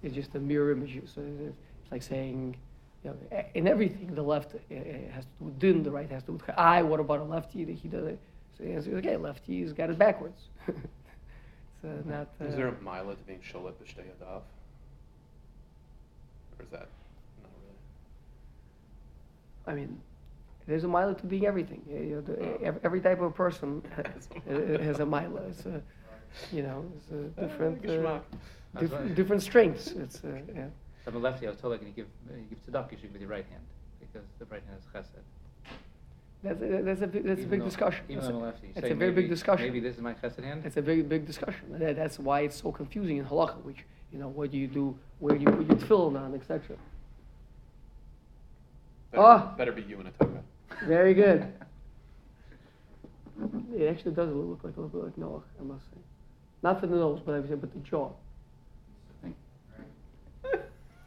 it's 0.02 0.14
just 0.14 0.35
a 0.35 0.40
mirror 0.40 0.73
image. 0.73 1.00
So 1.14 1.23
it's 1.47 1.56
like 1.90 2.02
saying, 2.02 2.56
you 3.04 3.11
know, 3.11 3.42
in 3.54 3.66
everything 3.66 4.14
the 4.14 4.23
left 4.23 4.54
uh, 4.54 4.75
uh, 4.75 4.78
has 5.12 5.25
to 5.25 5.30
do 5.38 5.44
with 5.47 5.58
din, 5.58 5.82
the 5.82 5.90
right 5.90 6.11
has 6.11 6.23
to 6.25 6.26
do 6.28 6.32
with 6.35 6.50
I. 6.58 6.82
What 6.82 7.00
about 7.00 7.20
a 7.20 7.25
lefty 7.25 7.64
that 7.64 7.73
he 7.73 7.88
does 7.88 8.06
it? 8.06 8.18
So 8.56 8.64
the 8.64 8.73
answer 8.73 8.90
is 8.90 8.97
okay. 8.97 9.16
Lefty's 9.16 9.73
got 9.73 9.90
it 9.90 9.99
backwards. 9.99 10.40
it's 10.68 10.78
uh, 11.85 11.88
not. 12.04 12.28
Uh, 12.40 12.47
Is 12.47 12.56
there 12.56 12.68
a 12.68 12.82
mila 12.82 13.14
to 13.14 13.23
being 13.26 13.40
sholet 13.40 13.73
b'shtei 13.75 14.04
yadav? 14.04 14.42
Or 16.58 16.64
is 16.64 16.70
that 16.70 16.88
not 17.40 17.52
really? 17.62 17.78
I 19.66 19.75
mean, 19.75 20.00
there's 20.68 20.84
a 20.84 20.88
mila 20.88 21.14
to 21.14 21.26
being 21.26 21.46
everything. 21.46 21.82
You 21.90 22.16
know, 22.16 22.20
the, 22.20 22.62
every, 22.62 22.80
every 22.84 23.00
type 23.00 23.20
of 23.20 23.34
person 23.34 23.82
has 24.46 25.00
a 25.00 25.06
mila. 25.06 25.40
It's 25.48 25.64
a, 25.66 25.82
you 26.52 26.62
know, 26.62 26.84
it's 26.96 27.10
a 27.10 27.40
different, 27.42 27.84
uh, 27.88 28.20
diff- 28.78 28.92
right. 28.92 29.14
different 29.14 29.42
strengths. 29.42 29.88
It's 29.88 30.22
uh, 30.25 30.28
yeah. 30.54 30.66
So 31.04 31.10
I'm 31.10 31.16
a 31.16 31.18
lefty, 31.18 31.46
I 31.46 31.50
was 31.50 31.58
told 31.58 31.72
like, 31.72 31.80
when 31.80 31.88
you 31.88 31.94
give, 31.94 32.06
uh, 32.30 32.37
you 32.37 32.44
give 32.50 32.58
tzedakah, 32.66 32.92
you 32.92 32.98
should 33.00 33.12
with 33.12 33.22
your 33.22 33.30
right 33.30 33.46
hand, 33.50 33.62
because 33.98 34.26
the 34.38 34.44
right 34.44 34.62
hand 34.68 34.78
is 34.78 34.84
chesed. 34.94 35.16
That's 36.44 36.62
a, 36.62 36.82
that's 36.82 37.00
a 37.02 37.06
big, 37.08 37.25
that's 37.25 37.40
a 37.42 37.46
big 37.46 37.60
though- 37.60 37.64
discussion. 37.64 38.04
Even 38.08 38.18
It's 38.18 38.28
though 38.28 38.34
I'm 38.37 38.42
a, 38.42 38.44
a 38.44 38.50
lefty. 38.50 38.68
it's 38.76 38.87
Say 38.87 38.90
a 38.92 38.94
very 38.94 39.10
big 39.12 39.28
discussion. 39.28 39.66
Maybe 39.66 39.80
this 39.80 39.96
is 39.96 40.02
my 40.02 40.12
chesed 40.14 40.44
hand? 40.44 40.62
it's 40.66 40.76
a 40.76 40.82
very 40.82 41.02
big 41.02 41.26
discussion. 41.26 41.62
That- 41.78 41.96
that's 41.96 42.18
why 42.18 42.40
it's 42.40 42.60
so 42.60 42.70
confusing 42.70 43.16
in 43.16 43.25
halacha. 43.25 43.56
Which 43.62 43.84
you 44.12 44.18
know, 44.18 44.28
what 44.28 44.50
do 44.52 44.58
you 44.58 44.66
do? 44.68 44.96
Where 45.18 45.34
do 45.37 45.40
you 45.44 45.50
put 45.50 45.66
your 45.66 45.76
tefillin 45.76 46.20
on, 46.20 46.34
etc. 46.34 46.76
Better, 49.10 49.22
Ah! 49.25 49.54
better 49.56 49.72
be 49.72 49.82
you 49.82 49.98
in 50.00 50.06
a 50.06 50.10
toga. 50.12 50.42
Very 50.85 51.14
good. 51.14 51.52
It 53.76 53.87
actually 53.87 54.12
does 54.12 54.32
look 54.32 54.61
like 54.64 54.76
a 54.76 54.80
little 54.80 54.88
bit 54.88 55.04
like 55.04 55.18
Noah, 55.18 55.42
I 55.61 55.64
must 55.64 55.85
say. 55.87 55.99
Not 56.62 56.80
for 56.80 56.87
the 56.87 56.97
nose, 56.97 57.20
but 57.25 57.35
I 57.35 57.40
would 57.40 57.49
say, 57.49 57.54
but 57.54 57.73
the 57.73 57.78
jaw. 57.80 58.11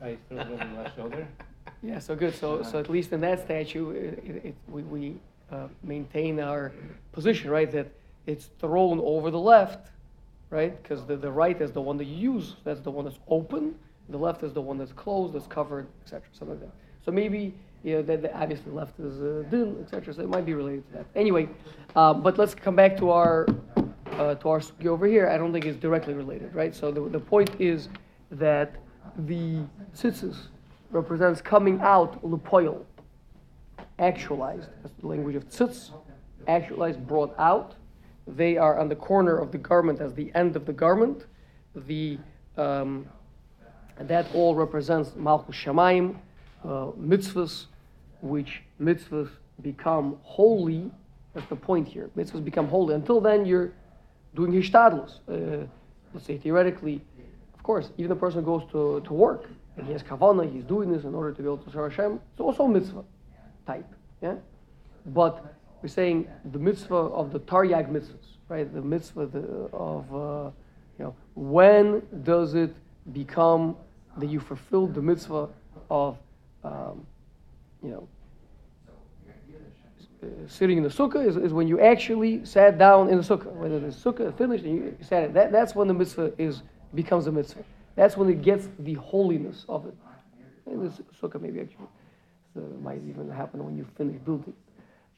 I 0.02 0.18
throw 0.30 0.38
it 0.38 0.48
over 0.48 0.56
the 0.56 0.82
left 0.82 0.96
shoulder. 0.96 1.28
Yeah, 1.84 2.00
so 2.00 2.16
good. 2.16 2.34
So, 2.36 2.64
so 2.64 2.80
at 2.80 2.90
least 2.90 3.12
in 3.12 3.22
that 3.22 3.44
statue, 3.44 3.92
it, 3.92 4.24
it, 4.26 4.46
it, 4.46 4.56
we, 4.70 4.84
we 4.84 5.16
uh, 5.52 5.68
maintain 5.84 6.40
our 6.40 6.72
position, 7.12 7.50
right? 7.50 7.70
That 7.72 7.92
it's 8.26 8.50
thrown 8.60 9.00
over 9.00 9.30
the 9.30 9.40
left, 9.40 9.90
right? 10.50 10.82
Because 10.82 11.06
the, 11.06 11.18
the 11.18 11.32
right 11.32 11.60
is 11.62 11.72
the 11.72 11.82
one 11.82 11.98
that 11.98 12.06
you 12.06 12.34
use. 12.34 12.56
That's 12.64 12.80
the 12.82 12.92
one 12.92 13.06
that's 13.06 13.20
open. 13.28 13.76
The 14.10 14.18
left 14.18 14.44
is 14.44 14.54
the 14.54 14.62
one 14.62 14.78
that's 14.78 14.92
closed, 14.92 15.34
that's 15.34 15.48
covered, 15.48 15.88
etc. 16.04 16.28
Something 16.34 16.60
like 16.60 16.68
that. 16.68 16.76
So 17.04 17.12
maybe, 17.12 17.54
you 17.84 17.96
know, 17.96 18.02
that, 18.04 18.22
that 18.22 18.34
obviously 18.36 18.72
left 18.72 19.00
is 19.00 19.22
uh, 19.22 19.44
din, 19.50 19.78
etc. 19.82 20.14
So 20.14 20.22
it 20.22 20.30
might 20.30 20.46
be 20.46 20.54
related 20.54 20.88
to 20.92 20.98
that. 20.98 21.06
Anyway, 21.16 21.50
uh, 21.96 22.14
but 22.14 22.38
let's 22.38 22.54
come 22.54 22.76
back 22.76 22.96
to 22.98 23.10
our 23.10 23.48
uh, 24.12 24.36
to 24.36 24.50
our 24.50 24.60
sugi 24.60 24.86
over 24.86 25.08
here. 25.08 25.28
I 25.30 25.38
don't 25.38 25.52
think 25.52 25.66
it's 25.66 25.80
directly 25.80 26.14
related, 26.14 26.54
right? 26.54 26.76
So 26.76 26.92
the, 26.92 27.02
the 27.10 27.20
point 27.20 27.50
is 27.60 27.90
that 28.30 28.76
the 29.18 29.64
tzitzis 29.96 30.48
represents 30.92 31.42
coming 31.42 31.80
out 31.82 32.24
lupoil, 32.24 32.84
actualized. 34.00 34.70
That's 34.84 34.96
the 35.00 35.08
language 35.08 35.36
of 35.36 35.50
tzitz, 35.50 35.92
actualized, 36.48 37.06
brought 37.08 37.34
out. 37.40 37.76
They 38.28 38.58
are 38.58 38.80
on 38.80 38.90
the 38.90 38.96
corner 38.96 39.38
of 39.38 39.52
the 39.52 39.58
garment 39.58 40.00
as 40.00 40.14
the 40.14 40.32
end 40.36 40.56
of 40.56 40.66
the 40.66 40.74
garment. 40.74 41.26
The 41.76 42.20
um, 42.58 43.08
that 43.98 44.28
all 44.34 44.56
represents 44.56 45.16
malchus 45.16 45.56
shamayim, 45.56 46.16
uh, 46.64 46.92
mitzvahs, 47.00 47.68
which 48.22 48.64
mitzvahs 48.80 49.30
become 49.62 50.18
holy. 50.22 50.92
That's 51.34 51.48
the 51.48 51.56
point 51.56 51.88
here. 51.88 52.10
Mitzvahs 52.18 52.44
become 52.44 52.68
holy. 52.68 52.96
Until 52.96 53.22
then, 53.22 53.46
you're 53.46 53.74
doing 54.36 54.52
hishtadlus. 54.52 55.20
Uh, 55.28 55.66
let's 56.14 56.26
say 56.26 56.38
theoretically, 56.38 57.02
of 57.54 57.64
course, 57.64 57.92
even 57.98 58.10
the 58.10 58.16
person 58.16 58.44
goes 58.44 58.64
to, 58.72 59.02
to 59.06 59.14
work 59.14 59.50
and 59.78 59.86
he 59.86 59.94
has 59.94 60.04
kavanah, 60.04 60.52
he's 60.52 60.64
doing 60.64 60.92
this 60.92 61.04
in 61.04 61.16
order 61.16 61.32
to 61.32 61.42
be 61.42 61.48
able 61.48 61.58
to 61.58 61.72
serve 61.72 61.92
Hashem. 61.92 62.20
It's 62.32 62.40
also 62.40 62.64
a 62.64 62.70
mitzvah 62.70 63.04
type, 63.66 63.88
yeah. 64.22 64.36
But 65.08 65.56
we're 65.82 65.90
saying 65.90 66.28
the 66.52 66.60
mitzvah 66.60 66.96
of 66.96 67.32
the 67.32 67.40
taryag 67.40 67.90
mitzvahs, 67.90 68.38
right? 68.50 68.72
The 68.72 68.82
mitzvah 68.82 69.28
the, 69.28 69.40
of 69.74 70.14
uh, 70.14 70.52
you 71.00 71.06
know 71.06 71.16
when 71.36 72.04
does 72.24 72.54
it 72.54 72.76
become 73.14 73.76
that 74.18 74.28
you 74.28 74.40
fulfilled 74.40 74.94
the 74.94 75.02
mitzvah 75.02 75.48
of 75.90 76.18
you 77.84 77.90
know 77.90 78.08
sitting 80.48 80.78
in 80.78 80.84
the 80.84 80.90
sukkah 80.90 81.26
is, 81.26 81.38
is 81.38 81.54
when 81.54 81.68
you 81.68 81.80
actually 81.80 82.46
sat 82.46 82.78
down 82.78 83.10
in 83.10 83.18
the 83.18 83.24
sukkah. 83.24 83.52
Whether 83.54 83.80
the 83.80 83.88
sukkah 83.88 84.36
finished 84.38 84.64
and 84.64 84.76
you 84.76 84.98
sat 85.02 85.24
it, 85.24 85.34
that, 85.34 85.52
that's 85.52 85.76
when 85.76 85.88
the 85.88 85.94
mitzvah 85.94 86.34
is 86.38 86.64
becomes 86.94 87.28
a 87.28 87.32
mitzvah. 87.32 87.64
That's 87.96 88.18
when 88.18 88.30
it 88.30 88.42
gets 88.42 88.70
the 88.80 88.94
holiness 88.96 89.66
of 89.68 89.86
it. 89.86 89.96
And 90.66 90.86
this 90.86 91.02
sukkah 91.22 91.42
maybe 91.42 91.60
actually 91.60 91.88
so 92.54 92.62
might 92.82 93.02
even 93.08 93.30
happen 93.30 93.64
when 93.64 93.78
you 93.78 93.88
finish 93.98 94.18
building. 94.22 94.54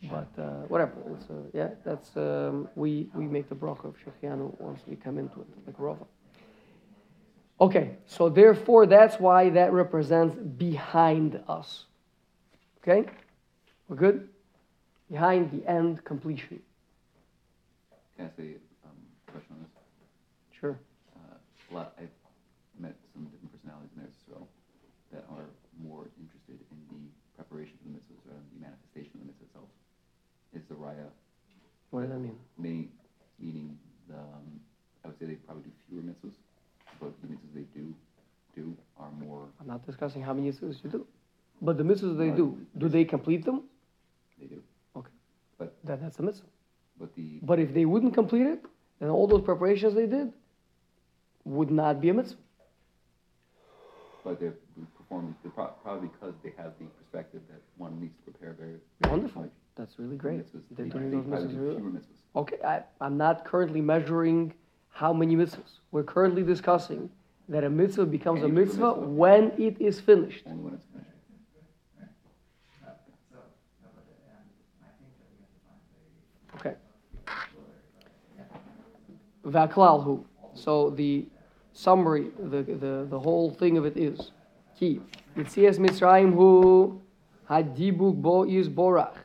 But 0.10 0.28
uh, 0.38 0.63
whatever, 0.67 0.91
uh, 1.30 1.34
yeah, 1.54 1.69
that's 1.86 2.15
um, 2.17 2.67
we 2.76 3.10
we 3.13 3.26
make 3.26 3.47
the 3.47 3.56
bracha 3.56 3.86
of 3.86 3.95
shechianu 3.97 4.60
once 4.60 4.82
we 4.86 4.97
come 4.97 5.17
into 5.17 5.39
it, 5.39 5.47
like 5.65 5.76
Rava. 5.80 6.06
Okay, 7.62 7.91
so 8.06 8.28
therefore 8.28 8.86
that's 8.86 9.17
why 9.17 9.49
that 9.52 9.71
represents 9.71 10.36
behind 10.36 11.41
us. 11.47 11.86
Okay, 12.84 13.08
we're 13.88 13.96
good. 13.96 14.28
Behind 15.10 15.50
the 15.52 15.63
end 15.69 16.04
completion. 16.04 16.60
Can 18.17 18.26
I 18.26 18.30
say, 18.36 18.56
um, 18.84 18.91
a 19.28 19.32
question 19.32 19.56
on 19.56 19.60
this? 19.63 19.72
Sure. 20.60 20.78
Uh, 21.15 21.36
a 21.39 21.74
lot, 21.74 21.93
I've 21.98 22.12
met 22.78 22.96
some 23.13 23.24
different 23.32 23.52
personalities 23.56 23.89
in 23.96 24.04
Israel 24.04 24.48
that 25.13 25.24
are 25.32 25.48
more 25.80 26.12
interested 26.19 26.60
in 26.60 26.78
the 26.91 27.04
preparation 27.39 27.72
for 27.80 27.88
the 27.88 27.96
mitzvahs 27.96 28.19
rather 28.28 28.43
than 28.43 28.52
the 28.60 28.67
manifestation 28.67 29.12
of 29.15 29.19
the 29.22 29.28
mitzvah 29.32 29.48
itself. 29.48 29.69
Is 30.54 30.63
the 30.67 30.76
raya 30.76 31.08
What 31.91 32.02
does 32.02 32.12
that 32.12 32.19
mean? 32.19 32.36
many, 32.60 32.89
meaning 33.39 33.78
the, 34.10 34.19
um, 34.19 34.60
I 35.06 35.08
would 35.08 35.19
say 35.19 35.26
they 35.32 35.39
probably 35.48 35.63
do 35.63 35.72
fewer 35.88 36.04
mitzvahs, 36.04 36.36
but 37.00 37.15
the 37.24 37.32
mitzvahs 37.32 37.54
they 37.56 37.67
do, 37.72 37.96
do 38.56 38.76
are 39.00 39.12
more, 39.24 39.48
I'm 39.62 39.67
not 39.67 39.86
discussing 39.88 40.22
how 40.22 40.34
many 40.34 40.52
mitzvahs 40.52 40.84
you 40.84 40.89
do, 40.91 41.08
but 41.63 41.78
the 41.78 41.84
mitzvahs 41.84 42.17
they 42.17 42.30
do, 42.30 42.45
do 42.78 42.88
they 42.89 43.06
complete 43.06 43.43
them? 43.45 43.63
they 44.39 44.47
do. 44.47 44.62
Okay. 44.95 45.10
But, 45.58 45.73
That, 45.86 46.02
that's 46.02 46.19
a 46.19 46.23
mitzvah. 46.23 46.45
but 46.99 47.15
the, 47.15 47.39
But 47.41 47.60
if 47.60 47.73
they 47.73 47.86
wouldn't 47.86 48.13
complete 48.13 48.45
it, 48.56 48.62
then 48.99 49.10
all 49.10 49.28
those 49.28 49.41
preparations 49.41 49.93
they 49.95 50.06
did 50.08 50.32
would 51.45 51.71
not 51.71 52.02
be 52.02 52.10
a 52.10 52.13
mitzvah. 52.13 52.39
but 54.23 54.39
they're 54.39 54.54
performing, 54.97 55.36
they're 55.43 55.52
pro- 55.52 55.73
probably 55.84 56.10
because 56.10 56.34
they 56.43 56.54
have 56.62 56.71
the 56.80 56.86
perspective 56.99 57.41
that 57.49 57.62
one 57.78 57.99
needs 57.99 58.15
to 58.17 58.23
prepare 58.32 58.54
very. 58.54 58.76
Wonderful. 59.12 59.49
That's 59.76 59.97
really 59.99 60.17
great. 60.17 60.39
mitzvahs. 60.41 60.63
They're 60.71 60.86
They- 60.86 60.91
doing 60.91 61.12
they 61.12 61.17
those 61.17 61.26
probably 61.28 61.47
mitzvahs 61.47 61.52
do 61.52 61.62
really 61.62 61.76
Fewer 61.78 61.91
mitzvahs. 61.91 62.21
Okay, 62.41 62.58
I, 62.73 62.84
I'm 63.02 63.17
not 63.17 63.43
currently 63.45 63.82
measuring 63.82 64.54
how 64.89 65.12
many 65.13 65.36
mitzvahs. 65.36 65.80
We're 65.91 66.04
currently 66.15 66.43
discussing 66.43 67.10
that 67.49 67.63
a 67.63 67.69
mitzvah 67.69 68.06
becomes 68.06 68.41
a 68.41 68.45
Any 68.45 68.54
mitzvah 68.54 68.91
mitzvah. 68.95 69.10
when 69.10 69.43
it 69.58 69.76
is 69.82 69.99
finished. 69.99 70.43
Only 70.47 70.63
when 70.63 70.73
it's 70.76 70.86
finished. 70.86 71.10
Okay. 76.56 76.76
Klalhu. 79.67 80.23
So 80.54 80.89
the 80.91 81.26
summary, 81.73 82.30
the, 82.39 82.63
the, 82.63 83.08
the 83.10 83.19
whole 83.19 83.52
thing 83.52 83.78
of 83.78 83.86
it 83.86 83.97
is 83.97 84.32
ki. 84.78 85.02
Mitzias 85.36 85.80
Mitzrayim 85.80 86.34
hu 86.34 87.02
hadibuk 87.49 88.21
bo 88.21 88.43
is 88.43 88.69
borach. 88.69 89.15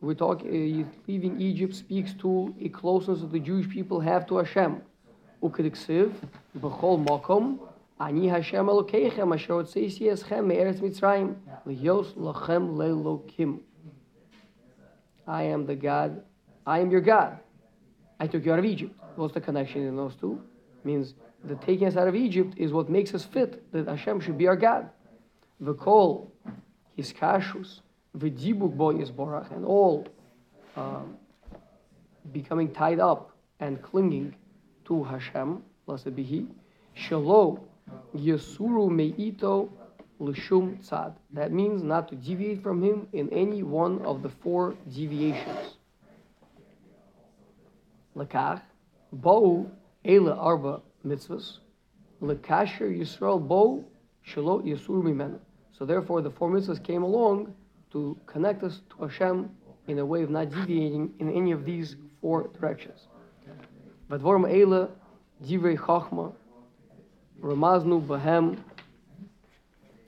We 0.00 0.14
talk. 0.14 0.42
uh, 0.42 0.84
leaving 1.08 1.40
Egypt 1.40 1.74
speaks 1.74 2.12
to 2.14 2.54
a 2.60 2.68
closeness 2.68 3.20
that 3.20 3.32
the 3.32 3.40
Jewish 3.40 3.68
people 3.68 3.98
have 4.00 4.26
to 4.28 4.36
Hashem. 4.36 4.82
Ukediksiv, 5.42 6.12
b'chol 6.58 7.04
makom 7.04 7.58
ani 7.98 8.28
Hashem 8.28 8.66
elokeichem, 8.66 9.34
asher 9.34 9.54
otzeis 9.54 9.98
yeschem 9.98 10.46
me'eretz 10.46 10.80
Mitzrayim, 10.80 11.34
liyos 11.66 12.12
lachem 12.14 12.76
lelokim. 12.76 13.60
I 15.26 15.44
am 15.44 15.66
the 15.66 15.74
God, 15.74 16.22
I 16.66 16.78
am 16.80 16.90
your 16.90 17.00
God. 17.00 17.38
I 18.20 18.26
took 18.26 18.44
you 18.44 18.52
out 18.52 18.58
of 18.58 18.64
Egypt. 18.64 18.94
What's 19.16 19.34
the 19.34 19.40
connection 19.40 19.86
in 19.86 19.96
those 19.96 20.14
two? 20.14 20.40
Means 20.84 21.14
the 21.44 21.56
taking 21.56 21.88
us 21.88 21.96
out 21.96 22.06
of 22.06 22.14
Egypt 22.14 22.54
is 22.56 22.72
what 22.72 22.88
makes 22.88 23.14
us 23.14 23.24
fit 23.24 23.70
that 23.72 23.88
Hashem 23.88 24.20
should 24.20 24.38
be 24.38 24.46
our 24.46 24.56
God. 24.56 24.90
V'kol, 25.62 26.28
his 26.96 27.12
kashus, 27.12 27.80
v'dibuk 28.16 28.76
bo 28.76 28.92
yisborach, 28.92 29.50
and 29.54 29.64
all 29.64 30.06
um, 30.76 31.16
becoming 32.32 32.70
tied 32.72 33.00
up 33.00 33.30
and 33.60 33.80
clinging 33.82 34.34
to 34.84 35.02
Hashem, 35.02 35.62
blessed 35.86 36.14
be 36.14 36.22
He, 36.22 36.46
shelo 36.96 37.60
yesuru 38.14 38.90
meito 38.90 39.70
l'shum 40.18 40.78
tzad. 40.78 41.14
That 41.32 41.52
means 41.52 41.82
not 41.82 42.08
to 42.08 42.16
deviate 42.16 42.62
from 42.62 42.82
Him 42.82 43.08
in 43.12 43.30
any 43.30 43.62
one 43.62 44.02
of 44.02 44.22
the 44.22 44.28
four 44.28 44.74
deviations. 44.92 45.76
Lekach, 48.16 48.62
bo 49.20 49.66
ele 50.04 50.30
arba 50.30 50.80
mitzvahs, 51.04 51.58
lekasher 52.22 52.90
Yisrael 52.90 53.40
bo 53.46 53.84
shelo 54.26 54.62
yesuru 54.64 55.02
mimenu. 55.02 55.38
So 55.72 55.84
therefore, 55.84 56.22
the 56.22 56.30
four 56.30 56.50
mitzvahs 56.50 56.82
came 56.82 57.02
along 57.02 57.54
to 57.92 58.16
connect 58.26 58.62
us 58.62 58.80
to 58.90 59.04
Hashem 59.04 59.50
in 59.88 59.98
a 59.98 60.04
way 60.04 60.22
of 60.22 60.30
not 60.30 60.50
deviating 60.50 61.12
in 61.18 61.30
any 61.30 61.52
of 61.52 61.64
these 61.64 61.96
four 62.20 62.50
directions. 62.58 63.08
Vadvorim 64.10 64.50
Eila, 64.50 64.90
Divrei 65.44 65.76
Chachma, 65.76 66.32
Ramaznu 67.40 68.04
Bahem, 68.06 68.58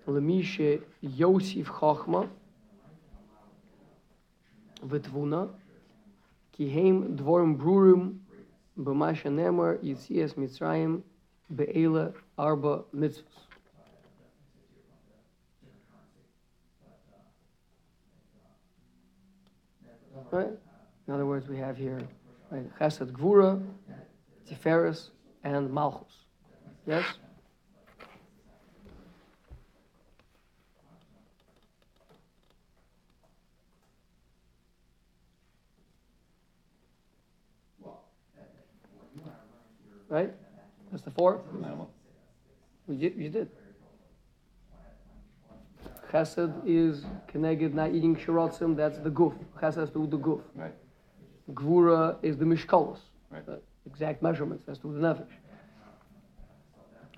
Lemishe 0.06 0.80
Yosif 1.04 1.66
Chachma, 1.66 2.28
Vitvuna, 4.86 5.50
Kihem 6.58 7.16
Dvorim 7.16 7.56
Brurim, 7.56 8.18
B'masha 8.78 9.24
Nemar, 9.24 9.78
Yitzias 9.82 10.34
Mitzrayim, 10.34 11.02
Be'ela 11.54 12.14
Arba 12.38 12.84
Mitzvahs. 12.94 13.22
Right? 20.30 20.48
In 21.06 21.14
other 21.14 21.24
words, 21.24 21.48
we 21.48 21.56
have 21.56 21.76
here 21.76 22.00
right, 22.50 22.78
Chesed 22.78 23.12
Gvura, 23.12 23.64
Tiferes, 24.48 25.10
and 25.42 25.72
Malchus. 25.72 26.12
Yes? 26.86 27.04
Right? 40.08 40.32
That's 40.90 41.02
the 41.02 41.10
four? 41.10 41.42
Animal. 41.62 41.90
You 42.88 42.96
did. 42.96 43.16
You 43.16 43.28
did. 43.28 43.50
Chesed 46.10 46.62
is 46.66 47.04
keneged 47.32 47.74
not 47.74 47.94
eating 47.94 48.16
shirotzim, 48.16 48.76
that's 48.76 48.98
the 48.98 49.10
goof. 49.10 49.34
Chesed 49.60 49.76
has 49.76 49.90
to 49.90 49.98
do 49.98 50.06
the 50.06 50.16
goof. 50.16 50.40
Right. 50.54 50.74
Gvura 51.52 52.16
is 52.22 52.36
the 52.36 52.44
mishkalos, 52.44 52.98
Right. 53.30 53.44
the 53.44 53.60
exact 53.86 54.22
measurements, 54.22 54.64
that's 54.66 54.78
to 54.80 54.92
the 54.92 55.00
nefesh. 55.00 55.26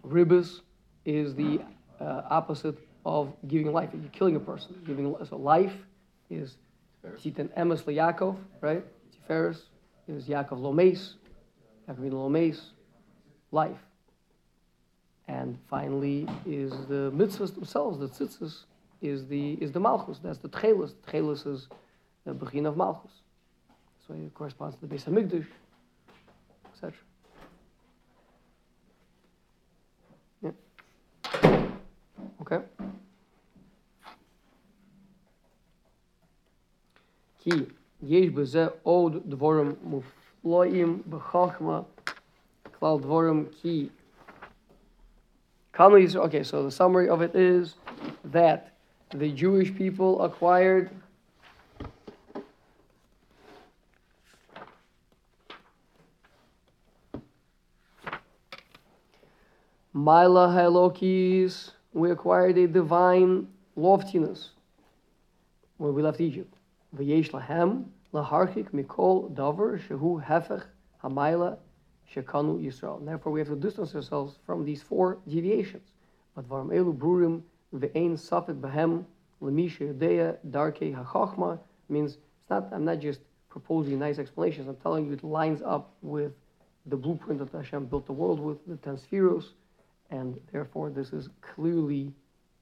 Ribis 0.04 0.60
is 1.04 1.34
the 1.34 1.60
uh, 2.00 2.22
opposite 2.30 2.78
of 3.04 3.32
giving 3.46 3.72
life. 3.72 3.90
You're 3.92 4.10
killing 4.10 4.36
a 4.36 4.40
person. 4.40 4.82
Giving 4.86 5.14
so 5.24 5.36
life 5.36 5.74
is 6.28 6.56
titan 7.22 7.48
emes 7.56 7.82
Yaakov, 7.84 8.36
right? 8.60 8.84
Tiferes 9.28 9.62
is 10.08 10.26
Yaakov 10.26 10.58
lomes, 10.60 11.16
Yaakov 11.88 12.12
lomes, 12.12 12.72
life. 13.52 13.78
And 15.28 15.58
finally 15.68 16.26
is 16.44 16.72
the 16.88 17.12
mitzvahs 17.14 17.54
themselves, 17.54 17.98
the 17.98 18.08
tzitzis, 18.08 18.64
is 19.00 19.26
the, 19.26 19.52
is 19.54 19.72
the 19.72 19.80
malchus. 19.80 20.18
That's 20.18 20.38
the 20.38 20.48
tchelis. 20.48 20.92
Tchelis 21.06 21.46
is 21.46 21.68
the 22.24 22.34
begin 22.34 22.66
of 22.66 22.76
malchus. 22.76 23.12
So 24.06 24.14
it 24.14 24.34
corresponds 24.34 24.76
to 24.76 24.86
the 24.86 24.94
Beis 24.94 25.04
Hamikdash, 25.04 25.46
etc. 26.72 26.94
Okay. 32.40 32.64
Ki 37.38 37.66
yesh 38.02 38.30
b'zeh 38.34 38.72
od 38.84 39.22
dvorim 39.30 39.76
mufloim 39.84 41.02
b'chachma 41.04 41.84
Klal 42.80 43.00
Dvorim 43.00 43.52
Ki. 43.60 43.90
Okay, 45.78 46.42
so 46.42 46.62
the 46.62 46.70
summary 46.70 47.08
of 47.08 47.22
it 47.22 47.34
is 47.34 47.76
that 48.24 48.72
the 49.14 49.30
Jewish 49.30 49.74
people 49.74 50.22
acquired 50.22 50.90
Mila 59.92 60.48
Halokis, 60.48 61.72
we 61.92 62.10
acquired 62.10 62.56
a 62.56 62.66
divine 62.66 63.48
loftiness 63.76 64.50
when 65.78 65.94
we 65.94 66.02
left 66.02 66.20
Egypt. 66.20 66.54
V'yesh 66.96 67.30
lahem 67.30 67.86
laharchik 68.14 68.70
mikol 68.70 69.34
davar 69.34 69.80
shehu 69.80 70.24
hefech 70.24 70.64
hamayla 71.02 71.58
shekanu 72.14 72.62
Yisrael. 72.62 73.04
Therefore, 73.04 73.32
we 73.32 73.40
have 73.40 73.48
to 73.48 73.56
distance 73.56 73.94
ourselves 73.94 74.38
from 74.44 74.64
these 74.64 74.82
four 74.82 75.18
deviations. 75.28 75.88
But 76.34 76.48
varam 76.48 76.68
elu 76.68 76.96
brurim 76.96 77.42
ve'ein 77.74 78.12
safek 78.12 78.60
behem 78.60 79.04
lemisha 79.42 79.92
yodea 79.92 80.36
darkei 80.48 80.94
hachachma 80.94 81.58
means 81.88 82.12
it's 82.12 82.50
not. 82.50 82.68
I'm 82.72 82.84
not 82.84 83.00
just 83.00 83.20
proposing 83.48 83.98
nice 83.98 84.18
explanations. 84.18 84.68
I'm 84.68 84.76
telling 84.76 85.06
you 85.06 85.12
it 85.12 85.24
lines 85.24 85.62
up 85.62 85.92
with 86.02 86.32
the 86.86 86.96
blueprint 86.96 87.40
that 87.40 87.56
Hashem 87.56 87.86
built 87.86 88.06
the 88.06 88.12
world 88.12 88.40
with, 88.40 88.58
the 88.66 88.76
ten 88.76 88.96
spheros, 88.96 89.52
and 90.10 90.40
therefore 90.52 90.90
this 90.90 91.12
is 91.12 91.28
clearly 91.40 92.12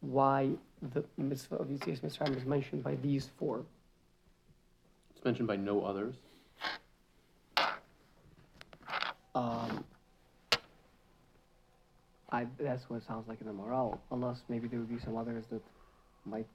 why 0.01 0.51
the 0.95 1.05
mitzvah 1.17 1.57
of 1.57 1.69
Yitzias 1.69 2.01
Mitzrayim 2.01 2.37
is 2.37 2.45
mentioned 2.45 2.83
by 2.83 2.95
these 2.97 3.31
four. 3.39 3.65
It's 5.15 5.25
mentioned 5.25 5.49
by 5.49 5.57
no 5.57 5.83
others. 5.83 6.17
Um, 9.39 9.85
I, 12.31 12.47
that's 12.59 12.91
what 12.91 12.97
it 12.97 13.07
sounds 13.07 13.29
like 13.29 13.41
in 13.41 13.47
the 13.47 13.53
Maharal, 13.53 13.99
unless 14.11 14.39
maybe 14.49 14.67
there 14.67 14.81
would 14.81 14.89
be 14.89 14.99
some 14.99 15.17
others 15.17 15.45
that 15.53 15.63
might 16.27 16.49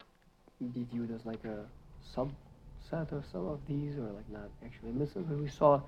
be 0.73 0.85
viewed 0.91 1.09
as 1.15 1.25
like 1.25 1.45
a 1.45 1.65
subset 2.13 3.11
of 3.13 3.23
some 3.31 3.47
of 3.47 3.59
these, 3.69 3.97
or 3.97 4.11
like 4.11 4.29
not 4.29 4.49
actually 4.65 4.91
mitzvahs. 4.91 5.27
But 5.29 5.37
we 5.37 5.47
saw, 5.47 5.81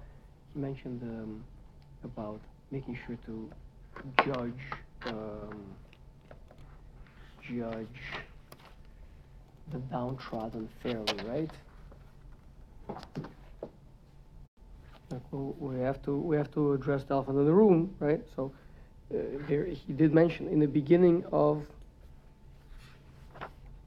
he 0.53 0.60
mentioned 0.62 1.01
um, 1.03 1.43
about 2.05 2.39
making 2.71 2.97
sure 3.05 3.17
to 3.25 3.51
judge, 4.23 4.63
um, 5.08 5.65
judge 7.41 8.01
the 9.73 9.79
downtrodden 9.91 10.69
fairly, 10.81 11.17
right? 11.27 11.51
We 15.11 15.79
have 15.79 16.01
to 16.03 16.15
we 16.15 16.35
have 16.35 16.51
to 16.53 16.73
address 16.73 17.03
the 17.03 17.13
elephant 17.13 17.37
in 17.37 17.45
the 17.45 17.53
room, 17.53 17.95
right? 17.99 18.21
So 18.35 18.51
uh, 19.13 19.17
there 19.47 19.65
he 19.65 19.93
did 19.93 20.13
mention 20.13 20.47
in 20.47 20.59
the 20.59 20.67
beginning 20.67 21.23
of 21.31 21.65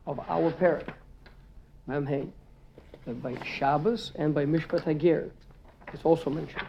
of 0.07 0.21
our 0.29 0.53
parak, 0.53 0.89
Memhei, 1.89 2.31
that 3.05 3.23
by 3.23 3.37
Shabbos 3.45 4.13
and 4.15 4.33
by 4.33 4.47
Mishpat 4.47 4.85
Hager, 4.85 5.31
it's 5.93 6.05
also 6.05 6.31
mentioned. 6.31 6.67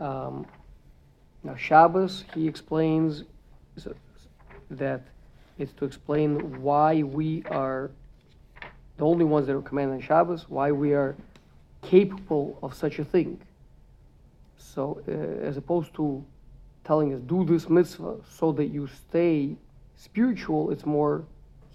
Um, 0.00 0.46
now 1.44 1.54
Shabbos, 1.54 2.24
he 2.34 2.48
explains 2.48 3.24
that 4.70 5.02
it's 5.58 5.72
to 5.74 5.84
explain 5.84 6.62
why 6.62 7.02
we 7.02 7.44
are 7.50 7.90
the 8.96 9.04
only 9.04 9.24
ones 9.24 9.46
that 9.46 9.54
are 9.54 9.62
commanded 9.62 9.94
on 9.94 10.00
Shabbos, 10.00 10.46
why 10.48 10.72
we 10.72 10.94
are 10.94 11.14
capable 11.82 12.58
of 12.62 12.74
such 12.74 12.98
a 12.98 13.04
thing. 13.04 13.38
So, 14.60 15.02
uh, 15.08 15.10
as 15.46 15.56
opposed 15.56 15.94
to 15.94 16.24
telling 16.84 17.14
us, 17.14 17.20
do 17.20 17.44
this 17.44 17.68
mitzvah 17.68 18.16
so 18.28 18.52
that 18.52 18.66
you 18.66 18.86
stay 18.86 19.56
spiritual, 19.96 20.70
it's 20.70 20.86
more, 20.86 21.24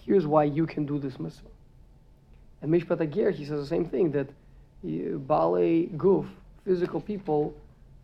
here's 0.04 0.26
why 0.26 0.44
you 0.44 0.66
can 0.66 0.86
do 0.86 1.00
this 1.00 1.20
mitzvah. 1.20 1.50
And 2.62 2.72
Mishpat 2.72 3.00
Agir, 3.00 3.32
he 3.32 3.46
says 3.46 3.60
the 3.60 3.68
same 3.68 3.86
thing 3.86 4.12
that 4.12 4.28
uh, 4.30 5.18
Bale 5.18 5.88
Guf, 5.98 6.28
physical 6.64 7.02
people, 7.02 7.56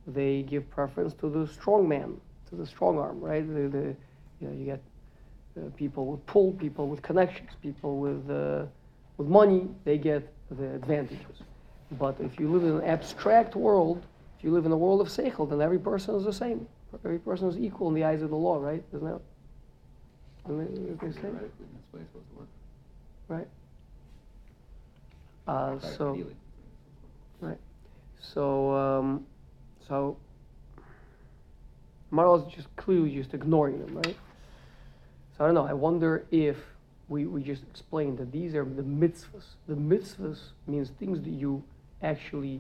they 0.08 0.44
give 0.44 0.70
preference 0.70 1.14
to 1.16 1.30
the 1.30 1.48
strong 1.48 1.88
man, 1.88 2.20
to 2.50 2.56
the 2.56 2.66
strong 2.66 2.98
arm, 2.98 3.20
right? 3.20 3.48
The, 3.48 3.68
the, 3.70 3.96
you 4.40 4.48
know, 4.48 4.54
you 4.54 4.66
get 4.66 4.82
uh, 5.58 5.70
people 5.78 6.06
with 6.06 6.26
pull, 6.26 6.54
people 6.54 6.88
with 6.88 7.02
connections, 7.02 7.52
people 7.62 7.98
with, 7.98 8.30
uh, 8.30 8.66
with 9.18 9.28
money, 9.28 9.68
they 9.86 9.98
get 9.98 10.32
the 10.50 10.76
advantages. 10.76 11.44
But 12.00 12.16
if 12.20 12.40
you 12.40 12.52
live 12.52 12.64
in 12.64 12.78
an 12.78 12.84
abstract 12.84 13.56
world, 13.56 14.06
if 14.42 14.46
you 14.46 14.52
live 14.52 14.66
in 14.66 14.72
a 14.72 14.78
world 14.78 15.02
of 15.02 15.08
seichel, 15.08 15.48
then 15.48 15.62
every 15.62 15.78
person 15.78 16.16
is 16.16 16.24
the 16.24 16.34
same. 16.34 16.68
Every 17.06 17.20
person 17.20 17.48
is 17.48 17.60
equal 17.60 17.90
in 17.90 17.94
the 17.94 18.04
eyes 18.04 18.24
of 18.24 18.32
the 18.32 18.36
law, 18.36 18.58
right? 18.58 18.84
Isn't 18.92 19.06
that 19.06 19.22
what 20.46 21.00
they 21.00 21.12
say? 21.12 21.22
Theoretically, 21.22 21.68
that's 21.74 21.86
the 21.92 21.98
way 21.98 22.02
it's 22.02 22.10
supposed 22.10 22.28
to 22.32 22.40
work. 22.40 22.48
Right. 23.28 23.48
Uh, 25.48 25.80
so. 25.80 26.26
Right. 27.40 27.60
So, 28.20 28.72
um, 28.72 29.28
so 29.88 30.18
Marlo's 32.10 32.52
just 32.52 32.76
clearly 32.78 33.14
just 33.14 33.36
ignoring 33.36 33.86
them, 33.86 33.96
right? 33.96 34.18
So 35.38 35.44
I 35.44 35.46
don't 35.46 35.54
know. 35.54 35.68
I 35.68 35.74
wonder 35.74 36.26
if 36.32 36.58
we, 37.10 37.28
we 37.28 37.44
just 37.44 37.62
explained 37.70 38.18
that 38.18 38.32
these 38.32 38.56
are 38.56 38.66
the 38.66 38.82
mitzvahs. 38.82 39.54
The 39.68 39.76
mitzvahs 39.76 40.40
means 40.66 40.90
things 40.98 41.22
that 41.22 41.30
you 41.30 41.62
actually 42.02 42.60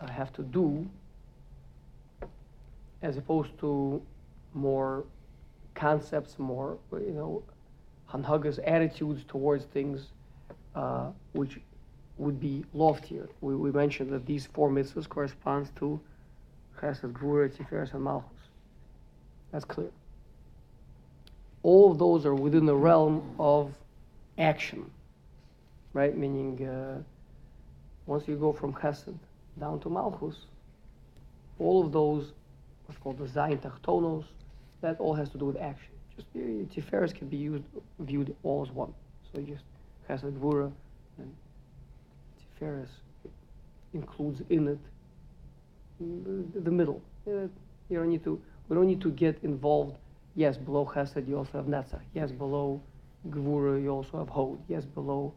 uh, 0.00 0.06
have 0.06 0.32
to 0.34 0.42
do, 0.42 0.88
as 3.02 3.16
opposed 3.16 3.56
to 3.60 4.02
more 4.54 5.04
concepts, 5.74 6.38
more 6.38 6.78
you 6.92 7.12
know, 7.12 7.42
hanhagas 8.10 8.58
attitudes 8.66 9.24
towards 9.28 9.64
things, 9.66 10.08
uh, 10.74 11.10
which 11.32 11.60
would 12.16 12.40
be 12.40 12.64
loftier. 12.74 13.28
We, 13.40 13.54
we 13.54 13.70
mentioned 13.70 14.10
that 14.10 14.26
these 14.26 14.46
four 14.46 14.70
mitzvahs 14.70 15.08
corresponds 15.08 15.70
to 15.76 16.00
Chesed, 16.80 17.12
Gvura, 17.12 17.48
Tiferes, 17.48 17.94
and 17.94 18.02
Malchus. 18.02 18.38
That's 19.52 19.64
clear. 19.64 19.90
All 21.62 21.90
of 21.90 21.98
those 21.98 22.26
are 22.26 22.34
within 22.34 22.66
the 22.66 22.74
realm 22.74 23.34
of 23.38 23.72
action, 24.36 24.90
right? 25.92 26.16
Meaning, 26.16 26.66
uh, 26.66 27.02
once 28.06 28.26
you 28.28 28.36
go 28.36 28.52
from 28.52 28.72
Chesed 28.74 29.18
down 29.58 29.80
to 29.80 29.88
Malchus, 29.88 30.36
all 31.58 31.84
of 31.84 31.92
those, 31.92 32.32
what's 32.88 32.98
called 33.00 33.18
the 33.18 33.26
Zayin 33.26 33.60
Tachtonos, 33.60 34.24
that 34.80 34.98
all 34.98 35.14
has 35.14 35.28
to 35.30 35.38
do 35.38 35.44
with 35.44 35.58
action. 35.58 35.92
Just 36.16 36.34
Tiferes 36.34 37.14
can 37.14 37.28
be 37.28 37.36
used, 37.36 37.64
viewed 38.00 38.34
all 38.42 38.62
as 38.62 38.70
one. 38.72 38.92
So 39.32 39.40
just 39.42 39.64
Chesed, 40.08 40.32
Gvura, 40.38 40.72
and 41.18 41.34
Tiferes 42.40 42.88
includes 43.92 44.42
in 44.48 44.68
it 44.68 44.78
the, 46.00 46.60
the 46.60 46.70
middle. 46.70 47.02
You 47.26 47.50
don't 47.90 48.08
need 48.08 48.24
to. 48.24 48.40
We 48.68 48.74
don't 48.74 48.86
need 48.86 49.02
to 49.02 49.10
get 49.10 49.38
involved. 49.42 49.96
Yes, 50.34 50.56
below 50.56 50.86
Chesed 50.86 51.28
you 51.28 51.36
also 51.36 51.52
have 51.58 51.66
Netzach. 51.66 52.00
Yes, 52.14 52.32
below 52.32 52.80
Gvura 53.28 53.82
you 53.82 53.90
also 53.90 54.18
have 54.18 54.30
Hod. 54.30 54.58
Yes, 54.66 54.86
below 54.86 55.34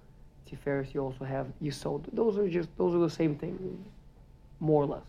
Tiferes 0.50 0.94
you 0.94 1.02
also 1.02 1.26
have 1.26 1.48
Yisod. 1.62 2.06
Those 2.14 2.38
are 2.38 2.48
just 2.48 2.70
those 2.78 2.96
are 2.96 3.00
the 3.00 3.10
same 3.10 3.36
thing, 3.36 3.84
more 4.62 4.84
or 4.84 4.88
less. 4.88 5.08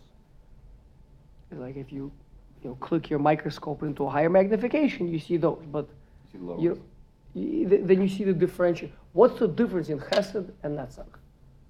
It's 1.51 1.59
like 1.59 1.77
if 1.77 1.93
you 1.93 2.11
you 2.63 2.69
know 2.69 2.75
click 2.75 3.09
your 3.09 3.19
microscope 3.19 3.83
into 3.83 4.05
a 4.05 4.09
higher 4.09 4.29
magnification, 4.29 5.07
you 5.07 5.19
see 5.19 5.37
those, 5.37 5.61
but 5.71 5.87
You 6.33 6.39
see 6.39 6.63
you, 6.63 6.81
you, 7.33 7.67
then 7.85 8.01
you 8.01 8.07
see 8.09 8.23
the 8.23 8.33
differential. 8.33 8.89
What's 9.13 9.39
the 9.39 9.47
difference 9.47 9.89
in 9.89 9.99
Chesed 9.99 10.49
and 10.63 10.77
Netzach? 10.77 11.05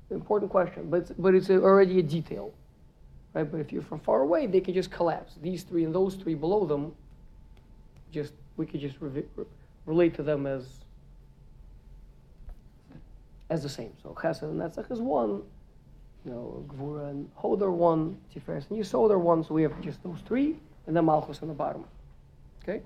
Important 0.10 0.52
question, 0.52 0.90
but 0.90 1.02
it's, 1.02 1.12
but 1.18 1.34
it's 1.34 1.50
already 1.50 2.00
a 2.00 2.04
detail, 2.04 2.54
right? 3.34 3.50
But 3.50 3.60
if 3.60 3.72
you're 3.72 3.82
from 3.82 4.00
far 4.00 4.22
away, 4.22 4.46
they 4.48 4.62
can 4.62 4.74
just 4.74 4.92
collapse. 4.92 5.34
These 5.42 5.64
three 5.64 5.84
and 5.86 5.94
those 5.96 6.16
three 6.16 6.36
below 6.36 6.66
them, 6.66 6.94
just 8.12 8.34
we 8.58 8.66
could 8.66 8.80
just 8.80 9.00
revi- 9.00 9.26
re- 9.36 9.46
relate 9.86 10.14
to 10.16 10.24
them 10.24 10.46
as 10.46 10.64
as 13.50 13.64
the 13.64 13.70
same. 13.70 13.94
So 14.02 14.10
Chesed 14.10 14.44
and 14.44 14.60
Netzach 14.60 14.92
is 14.92 15.00
one, 15.00 15.42
you 16.26 16.32
know, 16.32 16.66
Gvura 16.68 17.10
and 17.10 17.30
Hod 17.36 17.62
are 17.62 17.72
one, 17.72 18.18
Tiferes 18.34 18.70
and 18.70 18.80
Yisod 18.80 19.12
are 19.12 19.20
one. 19.20 19.44
So 19.44 19.54
we 19.54 19.64
have 19.64 19.80
just 19.82 20.02
those 20.04 20.20
three, 20.26 20.58
and 20.88 20.96
then 20.96 21.06
Malchus 21.06 21.42
on 21.42 21.48
the 21.48 21.54
bottom. 21.54 21.86
Okay, 22.64 22.82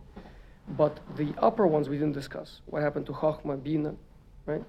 but 0.78 1.00
the 1.16 1.34
upper 1.40 1.68
ones 1.68 1.90
we 1.90 1.98
didn't 1.98 2.14
discuss. 2.14 2.62
What 2.66 2.82
happened 2.82 3.06
to 3.08 3.12
Chochma, 3.12 3.62
Bina, 3.62 3.96
right? 4.46 4.64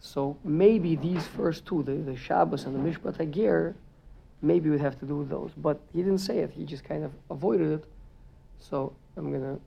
So 0.00 0.36
maybe 0.44 0.96
these 0.96 1.26
first 1.26 1.64
two, 1.64 1.82
the, 1.82 1.94
the 1.94 2.16
Shabbos 2.16 2.64
and 2.64 2.74
the 2.74 2.78
Mishpat 2.78 3.16
Hagir, 3.16 3.74
maybe 4.42 4.68
we'd 4.68 4.80
have 4.80 4.98
to 5.00 5.06
do 5.06 5.24
those. 5.28 5.52
But 5.56 5.80
he 5.94 6.02
didn't 6.02 6.18
say 6.18 6.40
it. 6.40 6.50
He 6.50 6.64
just 6.64 6.84
kind 6.84 7.04
of 7.04 7.12
avoided 7.30 7.72
it. 7.72 7.84
So 8.58 8.94
I'm 9.16 9.32
gonna 9.32 9.58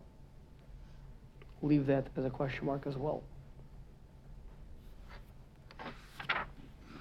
leave 1.62 1.88
that 1.88 2.07
as 2.15 2.25
a 2.25 2.29
question 2.29 2.65
mark 2.65 2.86
as 2.86 2.97
well. 2.97 3.23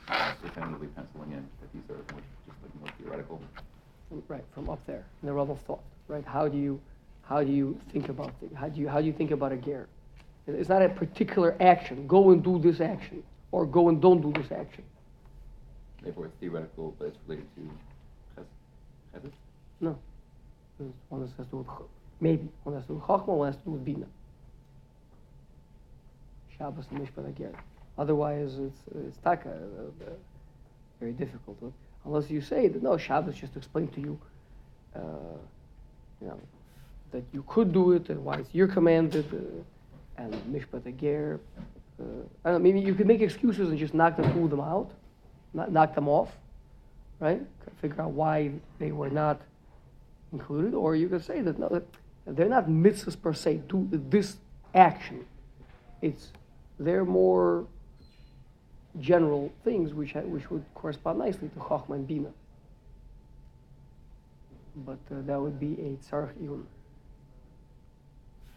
So 0.09 0.49
tentatively 0.55 0.89
penciling 0.89 1.33
in 1.33 1.47
that 1.61 1.73
these 1.73 1.83
are 1.91 1.97
more, 2.13 2.23
just 2.47 2.59
like 2.63 2.81
more 2.81 2.89
theoretical. 2.99 3.43
Right, 4.29 4.45
from 4.55 4.71
up 4.71 4.85
there, 4.87 5.05
in 5.23 5.27
the 5.27 5.33
realm 5.33 5.51
of 5.51 5.61
thought, 5.63 5.83
right? 6.07 6.25
How 6.25 6.47
do 6.47 6.57
you, 6.57 6.81
how 7.23 7.43
do 7.43 7.51
you 7.51 7.79
think 7.93 8.09
about 8.09 8.33
things? 8.39 8.53
How 8.55 8.69
do 8.69 8.81
you, 8.81 8.89
how 8.89 9.01
do 9.01 9.07
you 9.07 9.13
think 9.13 9.33
about 9.33 9.53
a 9.53 9.57
ger? 9.57 9.89
It's 10.47 10.69
not 10.69 10.81
a 10.81 10.89
particular 10.89 11.57
action, 11.61 12.07
go 12.07 12.31
and 12.31 12.43
do 12.43 12.59
this 12.61 12.81
action, 12.81 13.25
or 13.51 13.67
go 13.67 13.89
and 13.89 14.01
don't 14.01 14.21
do 14.21 14.33
this 14.41 14.53
action. 14.53 14.85
Therefore, 16.03 16.27
it's 16.27 16.37
theoretical, 16.39 16.95
but 16.99 17.09
it's 17.09 17.19
related 17.27 17.47
to 17.57 17.71
Ches- 18.37 19.23
Chesed. 19.25 19.33
No. 19.81 19.99
One 21.09 21.23
has 21.23 21.33
to 21.33 21.43
do 21.51 21.57
with, 21.59 21.67
maybe, 22.21 22.49
one 22.63 22.77
has 22.77 22.85
to 22.85 22.89
do 22.89 22.95
with 22.95 23.05
Chachma, 23.05 23.29
one 23.29 23.49
has 23.49 23.57
to 23.57 23.65
do 23.65 23.71
with 23.73 23.85
Bina. 23.85 24.07
Shabbos 26.57 26.85
and 26.91 27.01
Mishpat 27.01 27.29
Ager. 27.29 27.53
Otherwise, 27.99 28.55
it's, 28.59 28.81
it's 28.95 29.17
taka, 29.19 29.49
uh, 29.51 30.05
uh, 30.05 30.11
very 31.01 31.13
difficult. 31.13 31.59
Unless 32.07 32.31
you 32.31 32.41
say 32.41 32.69
that, 32.69 32.83
no, 32.83 32.97
Shabbos 32.97 33.35
just 33.35 33.57
explained 33.57 33.93
to 33.95 34.01
you, 34.01 34.19
uh, 34.95 35.01
you 36.21 36.29
know, 36.29 36.41
that 37.11 37.25
you 37.33 37.45
could 37.49 37.73
do 37.73 37.93
it 37.93 38.09
and 38.09 38.25
why 38.25 38.37
it's 38.39 38.55
your 38.55 38.69
commanded, 38.69 39.27
uh, 39.35 40.23
and 40.23 40.33
Mishpat 40.53 40.87
Ager. 40.87 41.41
Uh, 42.01 42.05
I 42.45 42.51
don't 42.51 42.59
know, 42.59 42.59
maybe 42.59 42.81
you 42.81 42.95
could 42.95 43.07
make 43.07 43.21
excuses 43.21 43.71
and 43.71 43.79
just 43.79 43.93
knock 43.93 44.17
the 44.17 44.23
two 44.23 44.45
of 44.45 44.51
them 44.51 44.61
out, 44.61 44.91
not 45.53 45.73
knock 45.73 45.95
them 45.95 46.09
off, 46.09 46.31
right? 47.19 47.43
Figure 47.81 48.03
out 48.03 48.13
why 48.13 48.53
they 48.79 48.93
were 48.93 49.11
not 49.11 49.41
included, 50.33 50.75
or 50.75 50.95
you 50.95 51.09
could 51.09 51.25
say 51.25 51.41
that 51.41 51.59
no, 51.59 51.69
that 51.69 51.85
they're 52.27 52.49
not 52.49 52.69
mitzvahs 52.69 53.21
per 53.21 53.33
se. 53.33 53.63
Do 53.69 53.89
this 53.91 54.37
action. 54.75 55.25
It's 56.03 56.33
they're 56.79 57.05
more 57.05 57.67
general 59.01 59.53
things 59.65 59.93
which 59.95 60.13
ha- 60.13 60.21
which 60.21 60.51
would 60.51 60.65
correspond 60.75 61.19
nicely 61.19 61.49
to 61.49 61.59
Chachma 61.59 61.97
and 61.97 62.07
Bina. 62.07 62.31
But 64.77 64.99
uh, 65.11 65.23
that 65.27 65.41
would 65.41 65.59
be 65.59 65.73
a 65.75 65.97
tzarech 66.05 66.35
iyun. 66.35 66.65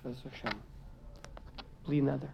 Professor 0.01 0.31
Shem. 0.41 0.61
Bli 1.85 2.01
neder. 2.01 2.29